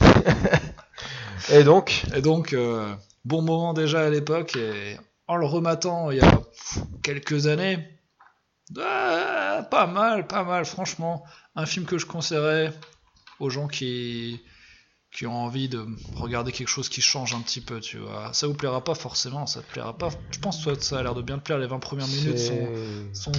Et 1.52 1.64
donc, 1.64 2.04
Et 2.14 2.20
donc, 2.20 2.52
euh, 2.52 2.94
bon 3.24 3.42
moment 3.42 3.72
déjà 3.72 4.02
à 4.02 4.10
l'époque, 4.10 4.56
et 4.56 4.98
en 5.26 5.36
le 5.36 5.46
rematant 5.46 6.10
il 6.10 6.18
y 6.18 6.20
a 6.20 6.40
quelques 7.02 7.46
années, 7.46 7.78
ah, 8.78 9.66
pas 9.70 9.86
mal, 9.86 10.26
pas 10.26 10.44
mal, 10.44 10.64
franchement. 10.64 11.24
Un 11.56 11.66
film 11.66 11.86
que 11.86 11.98
je 11.98 12.06
conseillerais 12.06 12.72
aux 13.40 13.50
gens 13.50 13.66
qui, 13.66 14.40
qui 15.12 15.26
ont 15.26 15.34
envie 15.34 15.68
de 15.68 15.84
regarder 16.14 16.52
quelque 16.52 16.68
chose 16.68 16.88
qui 16.88 17.00
change 17.00 17.34
un 17.34 17.40
petit 17.40 17.60
peu, 17.60 17.80
tu 17.80 17.98
vois. 17.98 18.32
Ça 18.32 18.46
vous 18.46 18.54
plaira 18.54 18.84
pas 18.84 18.94
forcément, 18.94 19.46
ça 19.46 19.60
te 19.62 19.72
plaira 19.72 19.96
pas. 19.96 20.10
Je 20.30 20.38
pense 20.38 20.64
que 20.64 20.80
ça 20.80 20.98
a 20.98 21.02
l'air 21.02 21.14
de 21.14 21.22
bien 21.22 21.38
te 21.38 21.42
plaire, 21.42 21.58
les 21.58 21.66
20 21.66 21.78
premières 21.80 22.06
minutes 22.06 22.38
sont 22.38 23.32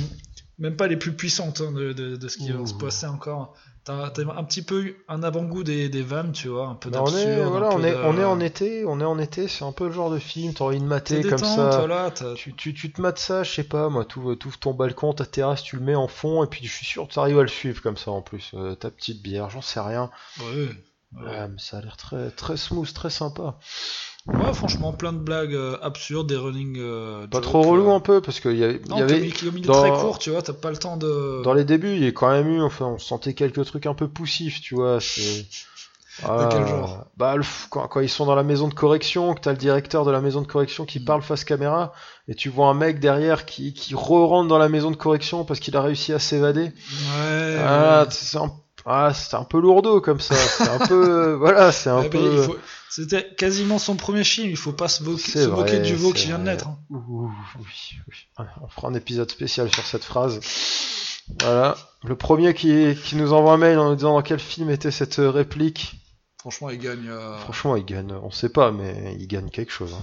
même 0.61 0.75
pas 0.77 0.87
les 0.87 0.97
plus 0.97 1.13
puissantes 1.13 1.61
hein, 1.61 1.71
de, 1.73 1.91
de- 1.93 2.15
de 2.15 2.27
ce 2.29 2.37
qui 2.37 2.51
va 2.51 2.65
se 2.65 2.73
passer 2.73 3.05
encore. 3.07 3.53
T'as 3.83 4.11
t'as 4.11 4.21
un 4.37 4.43
petit 4.43 4.61
peu 4.61 4.83
eu 4.83 4.95
un 5.07 5.23
avant-goût 5.23 5.63
des, 5.63 5.89
des 5.89 6.03
vannes, 6.03 6.31
tu 6.33 6.47
vois, 6.49 6.67
un 6.67 6.75
peu 6.75 6.89
on 6.89 6.93
d'absurde. 6.93 7.17
est, 7.17 7.45
voilà, 7.49 7.67
un 7.69 7.79
on 7.79 7.83
est, 7.83 7.91
de- 7.91 7.95
on 8.03 8.17
est 8.17 8.23
en 8.23 8.39
été, 8.39 8.85
on 8.85 8.99
est 8.99 9.05
en 9.05 9.17
été, 9.17 9.47
c'est 9.47 9.65
un 9.65 9.71
peu 9.71 9.87
le 9.87 9.91
genre 9.91 10.11
de 10.11 10.19
film, 10.19 10.53
t'as 10.53 10.65
envie 10.65 10.79
de 10.79 10.85
mater 10.85 11.21
comme 11.23 11.31
détente, 11.33 11.73
ça. 11.73 11.79
voilà, 11.79 12.11
Tu, 12.35 12.53
tu, 12.53 12.73
tu 12.75 12.91
te 12.91 13.01
mates 13.01 13.17
ça, 13.17 13.41
je 13.43 13.51
sais 13.51 13.63
pas, 13.63 13.89
moi, 13.89 14.05
tu 14.05 14.19
ouvres 14.19 14.37
ton 14.59 14.73
balcon, 14.75 15.13
ta 15.13 15.25
terrasse, 15.25 15.63
tu 15.63 15.77
le 15.77 15.81
mets 15.81 15.95
en 15.95 16.07
fond, 16.07 16.43
et 16.43 16.47
puis 16.47 16.63
je 16.65 16.71
suis 16.71 16.85
sûr 16.85 17.07
que 17.07 17.13
tu 17.13 17.19
arrives 17.19 17.39
à 17.39 17.41
le 17.41 17.47
suivre 17.47 17.81
comme 17.81 17.97
ça 17.97 18.11
en 18.11 18.21
plus. 18.21 18.51
Euh, 18.53 18.75
ta 18.75 18.91
petite 18.91 19.23
bière, 19.23 19.49
j'en 19.49 19.61
sais 19.63 19.79
rien. 19.79 20.11
Ouais, 20.39 20.45
ouais. 20.45 20.69
Ouais, 21.13 21.47
mais 21.49 21.57
ça 21.57 21.79
a 21.79 21.81
l'air 21.81 21.97
très, 21.97 22.31
très 22.31 22.55
smooth, 22.55 22.93
très 22.93 23.09
sympa. 23.09 23.57
Ouais, 24.27 24.53
franchement, 24.53 24.93
plein 24.93 25.13
de 25.13 25.17
blagues 25.17 25.53
euh, 25.55 25.77
absurdes, 25.81 26.27
des 26.27 26.37
running. 26.37 26.77
euh, 26.79 27.27
Pas 27.27 27.37
jokes, 27.39 27.43
trop 27.43 27.61
relou 27.63 27.89
euh. 27.91 27.95
un 27.95 27.99
peu, 27.99 28.21
parce 28.21 28.39
qu'il 28.39 28.55
y, 28.57 28.63
a- 28.63 28.71
il 28.71 28.81
Non, 28.87 28.97
y 28.99 29.01
avait. 29.01 29.29
dans- 29.65 29.81
très 29.81 29.91
court, 29.91 30.19
tu 30.19 30.29
vois, 30.29 30.41
t'as 30.41 30.53
pas 30.53 30.71
le 30.71 30.77
temps 30.77 30.95
de. 30.97 31.41
Dans 31.43 31.53
les 31.53 31.65
débuts, 31.65 31.95
il 31.95 32.03
y 32.03 32.07
a 32.07 32.11
quand 32.11 32.31
même 32.31 32.47
eu, 32.47 32.61
enfin, 32.61 32.85
on 32.85 32.97
sentait 32.97 33.33
quelques 33.33 33.65
trucs 33.65 33.85
un 33.85 33.93
peu 33.93 34.07
poussifs, 34.07 34.61
tu 34.61 34.75
vois. 34.75 34.99
c'est- 35.01 35.45
Ah, 36.23 36.49
quel 36.51 36.67
genre? 36.67 37.05
Bah, 37.17 37.35
le 37.37 37.43
quand, 37.69 37.87
quand 37.87 37.99
ils 38.01 38.09
sont 38.09 38.25
dans 38.25 38.35
la 38.35 38.43
maison 38.43 38.67
de 38.67 38.73
correction, 38.73 39.33
que 39.33 39.39
t'as 39.39 39.51
le 39.53 39.57
directeur 39.57 40.03
de 40.05 40.11
la 40.11 40.19
maison 40.21 40.41
de 40.41 40.45
correction 40.47 40.85
qui 40.85 40.99
Mm. 40.99 41.05
parle 41.05 41.21
face 41.21 41.43
caméra, 41.45 41.93
et 42.27 42.35
tu 42.35 42.49
vois 42.49 42.67
un 42.67 42.73
mec 42.73 42.99
derrière 42.99 43.45
qui, 43.45 43.73
qui 43.73 43.95
re-rentre 43.95 44.47
dans 44.49 44.57
la 44.57 44.67
maison 44.69 44.91
de 44.91 44.97
correction 44.97 45.45
parce 45.45 45.59
qu'il 45.61 45.75
a 45.77 45.81
réussi 45.81 46.11
à 46.13 46.19
s'évader. 46.19 46.63
Ouais. 46.65 47.57
Ah, 47.59 48.03
ouais. 48.03 48.07
c'est 48.11 48.37
un, 48.37 48.51
ah, 48.85 49.13
c'est 49.13 49.35
un 49.35 49.43
peu 49.43 49.59
lourdeau 49.59 50.01
comme 50.01 50.19
ça. 50.19 50.35
C'est 50.35 50.67
un 50.67 50.79
peu, 50.87 51.33
voilà, 51.33 51.71
c'est 51.71 51.89
un 51.89 52.03
peu. 52.09 52.41
faut- 52.43 52.57
C'était 52.89 53.33
quasiment 53.35 53.79
son 53.79 53.95
premier 53.95 54.23
film, 54.23 54.49
il 54.49 54.57
faut 54.57 54.73
pas 54.73 54.87
se, 54.87 55.03
moquer 55.03 55.79
du 55.79 55.95
veau 55.95 56.11
qui 56.13 56.27
vient 56.27 56.39
de 56.39 56.43
naître. 56.43 56.67
hein. 56.67 56.77
Ouh, 56.89 57.31
oui, 57.59 57.97
oui. 58.09 58.15
On 58.61 58.67
fera 58.67 58.87
un 58.89 58.93
épisode 58.93 59.29
spécial 59.31 59.71
sur 59.73 59.85
cette 59.85 60.03
phrase. 60.03 60.39
Voilà. 61.41 61.77
Le 62.03 62.15
premier 62.15 62.53
qui, 62.53 62.95
qui 63.03 63.15
nous 63.15 63.31
envoie 63.33 63.53
un 63.53 63.57
mail 63.57 63.77
en 63.79 63.89
nous 63.89 63.95
disant 63.95 64.13
dans 64.15 64.21
quel 64.21 64.39
film 64.39 64.69
était 64.69 64.91
cette 64.91 65.19
euh, 65.19 65.29
réplique. 65.29 65.95
Franchement, 66.39 66.69
il 66.71 66.79
gagne, 66.79 67.07
euh, 67.07 67.37
Franchement, 67.37 67.75
il 67.75 67.85
gagne. 67.85 68.11
On 68.23 68.31
sait 68.31 68.49
pas, 68.49 68.71
mais 68.71 69.15
il 69.19 69.27
gagne 69.27 69.49
quelque 69.49 69.71
chose. 69.71 69.93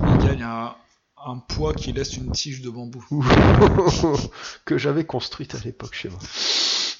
hein. 0.00 0.06
il 0.20 0.26
gagne 0.26 0.42
un, 0.42 0.74
un 1.24 1.38
poids 1.38 1.74
qui 1.74 1.92
laisse 1.92 2.16
une 2.16 2.30
tige 2.30 2.60
de 2.62 2.70
bambou. 2.70 3.04
Que 4.64 4.78
j'avais 4.78 5.04
construite 5.04 5.54
à 5.54 5.58
l'époque 5.64 5.94
chez 5.94 6.08
moi. 6.08 6.18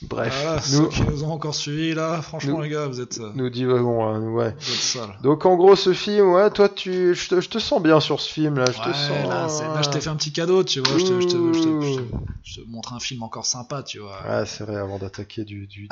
Bref, 0.03 0.39
Voilà, 0.43 0.57
nous, 0.57 0.61
ceux 0.85 0.89
qui 0.89 1.03
nous 1.11 1.25
ont 1.25 1.33
encore 1.33 1.55
suivis 1.55 1.95
là, 1.95 2.21
franchement 2.21 2.59
nous- 2.59 2.63
les 2.65 2.69
gars, 2.69 2.87
vous 2.87 3.01
êtes, 3.01 3.19
euh, 3.19 3.33
nous 3.35 3.49
divagons 3.49 4.19
nous, 4.19 4.35
ouais. 4.37 4.55
vous 4.61 4.73
êtes 4.73 4.79
sales. 4.79 5.17
Donc 5.23 5.47
en 5.47 5.57
gros, 5.57 5.75
ce 5.75 5.95
film, 5.95 6.33
ouais, 6.35 6.51
toi, 6.51 6.69
tu, 6.69 7.15
je 7.15 7.29
te, 7.31 7.41
je 7.41 7.49
te 7.49 7.59
sens 7.59 7.83
bien 7.83 7.99
sur 7.99 8.21
ce 8.21 8.31
film 8.31 8.59
là. 8.59 8.67
Je 8.67 8.73
te 8.79 8.95
sens. 8.95 9.27
là, 9.27 9.47
là, 9.75 9.83
je 9.83 9.89
t'ai 9.89 10.01
fait 10.03 10.11
un 10.11 10.17
petit 10.17 10.33
cadeau, 10.33 10.63
tu 10.65 10.81
vois, 10.81 10.99
je 10.99 11.05
te, 11.07 11.21
je 11.23 11.27
te- 11.29 11.53
je 11.53 12.61
te- 12.61 12.61
te 12.61 12.69
montre 12.69 12.93
un 12.93 13.01
film 13.01 13.23
encore 13.23 13.47
sympa, 13.47 13.83
tu 13.83 13.99
vois. 14.01 14.19
Ouais, 14.29 14.45
c'est 14.45 14.65
vrai, 14.65 14.77
avant 14.77 14.99
d'attaquer 14.99 15.45
du, 15.45 15.67
du, 15.67 15.89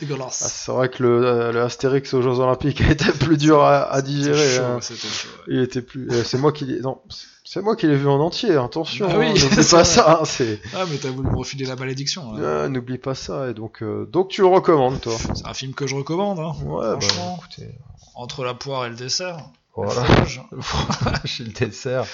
Dégueulasse. 0.00 0.42
Ah, 0.46 0.48
c'est 0.48 0.72
vrai 0.72 0.88
que 0.88 1.02
le, 1.02 1.52
le 1.52 1.60
Astérix 1.62 2.14
aux 2.14 2.22
Jeux 2.22 2.38
Olympiques 2.40 2.80
a 2.88 2.90
été 2.90 3.12
plus 3.12 3.36
dur 3.36 3.62
à, 3.62 4.00
digérer. 4.00 4.56
chaud, 4.56 4.62
hein. 4.62 4.78
c'était 4.80 5.08
chaud. 5.08 5.28
ouais. 5.46 5.54
Il 5.56 5.60
était 5.60 5.82
plus. 5.82 6.08
euh, 6.10 6.24
c'est 6.24 6.38
moi 6.38 6.52
qui. 6.52 6.64
Non, 6.80 7.02
c'est 7.48 7.62
moi 7.62 7.76
qui 7.76 7.86
l'ai 7.86 7.96
vu 7.96 8.08
en 8.08 8.18
entier. 8.20 8.56
Attention, 8.56 9.06
Ah 9.10 9.16
oui, 9.18 9.26
hein, 9.26 9.34
n'oublie 9.34 9.62
c'est 9.62 9.70
pas 9.76 9.84
ça. 9.84 10.18
hein, 10.20 10.24
c'est. 10.24 10.60
Ah, 10.74 10.84
mais 10.90 10.98
t'as 10.98 11.10
voulu 11.10 11.30
me 11.30 11.36
refiler 11.36 11.64
la 11.64 11.76
malédiction. 11.76 12.32
là. 12.32 12.64
Ah, 12.64 12.68
n'oublie 12.68 12.98
pas 12.98 13.14
ça. 13.14 13.48
Et 13.48 13.54
donc, 13.54 13.82
euh, 13.82 14.04
donc 14.12 14.28
tu 14.28 14.40
le 14.42 14.48
recommandes, 14.48 15.00
toi. 15.00 15.14
C'est 15.34 15.46
un 15.46 15.54
film 15.54 15.72
que 15.72 15.86
je 15.86 15.94
recommande, 15.94 16.38
hein. 16.40 16.54
Ouais, 16.64 16.82
bah, 16.94 16.98
Franchement. 17.00 17.38
écoutez, 17.38 17.70
Entre 18.16 18.44
la 18.44 18.54
poire 18.54 18.84
et 18.86 18.90
le 18.90 18.96
dessert. 18.96 19.38
voilà. 19.74 20.02
le 20.52 20.60
fromage. 20.60 21.38
Le 21.40 21.52
dessert, 21.66 22.04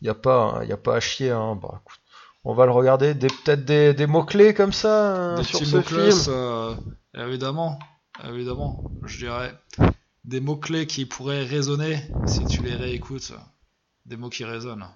il 0.00 0.06
y 0.06 0.10
a 0.10 0.14
pas, 0.14 0.62
y 0.66 0.72
a 0.72 0.76
pas 0.78 0.96
à 0.96 1.00
chier. 1.00 1.30
Hein. 1.30 1.58
Bah, 1.60 1.80
écoute, 1.82 2.00
on 2.44 2.54
va 2.54 2.64
le 2.64 2.72
regarder. 2.72 3.12
Des 3.14 3.26
peut-être 3.28 3.64
des, 3.66 3.92
des 3.92 4.06
mots 4.06 4.24
clés 4.24 4.54
comme 4.54 4.72
ça 4.72 5.14
hein, 5.14 5.34
Des 5.36 5.44
sur 5.44 5.58
petits 5.58 5.70
ce 5.70 5.76
mots-clés, 5.76 6.10
film. 6.10 6.24
euh, 6.28 6.74
évidemment, 7.16 7.78
évidemment, 8.26 8.82
je 9.04 9.18
dirais 9.26 9.52
des 10.24 10.40
mots-clés 10.40 10.86
qui 10.86 11.04
pourraient 11.06 11.44
résonner 11.44 11.98
si 12.26 12.44
tu 12.46 12.62
les 12.62 12.74
réécoutes. 12.76 13.32
Des 14.10 14.16
mots 14.16 14.28
qui 14.28 14.44
résonnent. 14.44 14.86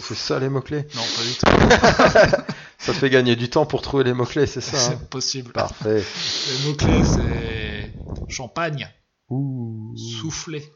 C'est 0.00 0.14
ça 0.14 0.38
les 0.38 0.50
mots 0.50 0.60
clés. 0.60 0.86
Non, 0.94 1.02
pas 1.02 1.22
du 1.22 1.34
tout. 1.34 2.42
Ça 2.78 2.92
te 2.92 2.98
fait 2.98 3.08
gagner 3.10 3.34
du 3.34 3.48
temps 3.48 3.64
pour 3.64 3.80
trouver 3.80 4.04
les 4.04 4.12
mots 4.12 4.26
clés, 4.26 4.46
c'est 4.46 4.60
ça. 4.60 4.76
hein? 4.76 4.96
C'est 5.00 5.08
possible. 5.08 5.52
Parfait. 5.52 6.04
Les 6.04 6.68
mots-clés, 6.68 7.02
c'est 7.04 7.94
champagne, 8.28 8.86
Ouh. 9.30 9.94
soufflé 9.96 10.70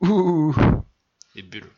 Ouh. 0.00 0.54
et 1.36 1.42
bulle. 1.42 1.70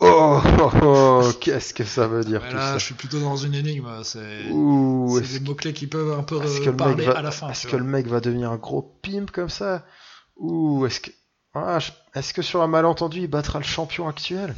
Oh, 0.00 0.40
oh, 0.58 0.70
oh, 0.82 1.30
qu'est-ce 1.40 1.74
que 1.74 1.84
ça 1.84 2.08
veut 2.08 2.24
dire 2.24 2.40
Mais 2.42 2.48
tout 2.48 2.56
là, 2.56 2.72
ça? 2.72 2.78
je 2.78 2.84
suis 2.86 2.94
plutôt 2.94 3.20
dans 3.20 3.36
une 3.36 3.54
énigme. 3.54 3.88
C'est 4.02 4.46
est-ce 4.46 5.38
des 5.38 5.40
mots-clés 5.40 5.74
qui 5.74 5.86
peuvent 5.86 6.18
un 6.18 6.22
peu 6.22 6.40
euh, 6.42 6.72
parler 6.72 7.04
va, 7.04 7.12
à 7.18 7.22
la 7.22 7.30
fin. 7.30 7.50
est-ce 7.50 7.64
que 7.66 7.72
vois. 7.72 7.80
le 7.80 7.84
mec 7.84 8.06
va 8.06 8.20
devenir 8.20 8.50
un 8.50 8.56
gros 8.56 8.98
pimp 9.02 9.30
comme 9.30 9.50
ça? 9.50 9.84
Ouh, 10.36 10.86
est-ce 10.86 11.00
que, 11.00 11.10
ah, 11.54 11.78
est-ce 12.14 12.32
que 12.32 12.42
sur 12.42 12.62
un 12.62 12.66
malentendu 12.66 13.20
il 13.20 13.26
battra 13.28 13.58
le 13.58 13.64
champion 13.64 14.08
actuel 14.08 14.54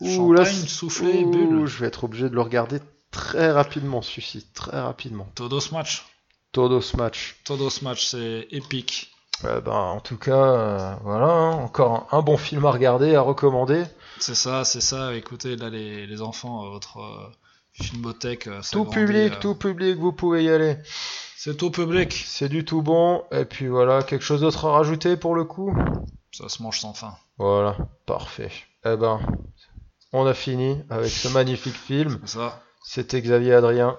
Ouh, 0.00 0.32
là, 0.32 0.44
soufflé, 0.44 1.24
ouh, 1.24 1.30
bulle. 1.30 1.66
je 1.66 1.78
vais 1.78 1.86
être 1.86 2.04
obligé 2.04 2.28
de 2.28 2.34
le 2.34 2.42
regarder 2.42 2.80
très 3.10 3.50
rapidement, 3.50 4.02
celui-ci, 4.02 4.46
très 4.54 4.78
rapidement. 4.80 5.26
Todos 5.34 5.72
match. 5.72 6.04
Todos 6.52 6.94
match. 6.96 7.36
Todos 7.44 7.80
match, 7.82 8.06
c'est 8.06 8.46
épique. 8.50 9.12
Euh, 9.44 9.60
ben, 9.60 9.72
en 9.72 10.00
tout 10.00 10.16
cas, 10.16 10.32
euh, 10.32 10.94
voilà, 11.02 11.26
hein, 11.26 11.52
encore 11.52 12.08
un, 12.12 12.18
un 12.18 12.22
bon 12.22 12.36
film 12.36 12.64
à 12.66 12.70
regarder, 12.70 13.14
à 13.14 13.20
recommander. 13.20 13.84
C'est 14.18 14.34
ça, 14.34 14.64
c'est 14.64 14.80
ça. 14.80 15.14
Écoutez, 15.14 15.56
là, 15.56 15.68
les, 15.68 16.06
les 16.06 16.22
enfants, 16.22 16.64
euh, 16.64 16.70
votre 16.70 16.98
euh, 16.98 17.32
filmothèque, 17.72 18.46
euh, 18.46 18.60
Tout 18.70 18.84
grandit, 18.84 18.98
public, 18.98 19.40
tout 19.40 19.54
public, 19.54 19.96
vous 19.98 20.12
pouvez 20.12 20.44
y 20.44 20.50
aller. 20.50 20.76
C'est 21.38 21.56
tout 21.56 21.70
public. 21.70 22.12
C'est 22.26 22.48
du 22.48 22.64
tout 22.64 22.82
bon. 22.82 23.22
Et 23.30 23.44
puis 23.44 23.68
voilà, 23.68 24.02
quelque 24.02 24.24
chose 24.24 24.40
d'autre 24.40 24.64
à 24.66 24.72
rajouter 24.72 25.16
pour 25.16 25.34
le 25.34 25.44
coup? 25.44 25.74
Ça 26.32 26.48
se 26.48 26.62
mange 26.62 26.80
sans 26.80 26.94
fin. 26.94 27.14
Voilà, 27.38 27.76
parfait. 28.06 28.50
Eh 28.84 28.96
ben, 28.96 29.20
on 30.12 30.26
a 30.26 30.34
fini 30.34 30.78
avec 30.90 31.10
ce 31.10 31.28
magnifique 31.28 31.76
film. 31.76 32.18
C'est 32.24 32.38
ça. 32.38 32.62
C'était 32.84 33.20
Xavier 33.20 33.54
Adrien. 33.54 33.98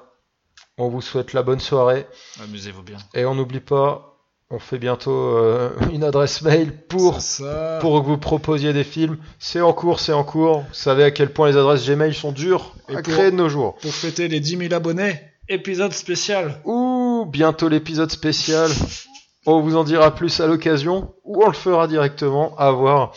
On 0.77 0.89
vous 0.89 1.01
souhaite 1.01 1.33
la 1.33 1.43
bonne 1.43 1.59
soirée. 1.59 2.05
Amusez-vous 2.43 2.83
bien. 2.83 2.97
Et 3.13 3.25
on 3.25 3.33
n'oublie 3.35 3.59
pas, 3.59 4.17
on 4.49 4.59
fait 4.59 4.77
bientôt 4.77 5.11
euh, 5.37 5.71
une 5.91 6.03
adresse 6.03 6.41
mail 6.43 6.85
pour, 6.87 7.19
ça. 7.21 7.79
pour 7.81 8.01
que 8.01 8.07
vous 8.07 8.17
proposiez 8.17 8.73
des 8.73 8.83
films. 8.83 9.17
C'est 9.39 9.61
en 9.61 9.73
cours, 9.73 9.99
c'est 9.99 10.13
en 10.13 10.23
cours. 10.23 10.61
Vous 10.61 10.73
savez 10.73 11.03
à 11.03 11.11
quel 11.11 11.33
point 11.33 11.49
les 11.49 11.57
adresses 11.57 11.85
Gmail 11.87 12.13
sont 12.13 12.31
dures 12.31 12.73
Et 12.89 12.95
à 12.95 13.01
pour- 13.01 13.13
créer 13.13 13.31
de 13.31 13.35
nos 13.35 13.49
jours. 13.49 13.75
Pour 13.81 13.93
fêter 13.93 14.27
les 14.27 14.39
10 14.39 14.57
000 14.57 14.73
abonnés, 14.73 15.19
épisode 15.49 15.93
spécial. 15.93 16.61
Ouh, 16.65 16.96
bientôt 17.27 17.69
l'épisode 17.69 18.11
spécial. 18.11 18.69
On 19.45 19.61
vous 19.61 19.75
en 19.75 19.83
dira 19.83 20.13
plus 20.13 20.39
à 20.39 20.47
l'occasion 20.47 21.13
ou 21.23 21.43
on 21.43 21.47
le 21.47 21.53
fera 21.53 21.87
directement. 21.87 22.55
À 22.57 22.71
voir. 22.71 23.13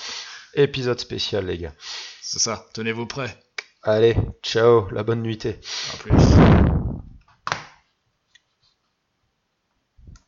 Épisode 0.54 1.00
spécial, 1.00 1.46
les 1.46 1.58
gars. 1.58 1.74
C'est 2.22 2.40
ça. 2.40 2.66
Tenez-vous 2.74 3.06
prêts. 3.06 3.36
Allez, 3.82 4.16
ciao, 4.42 4.88
la 4.90 5.02
bonne 5.02 5.22
nuitée. 5.22 5.58
À 5.94 5.96
plus. 5.96 6.59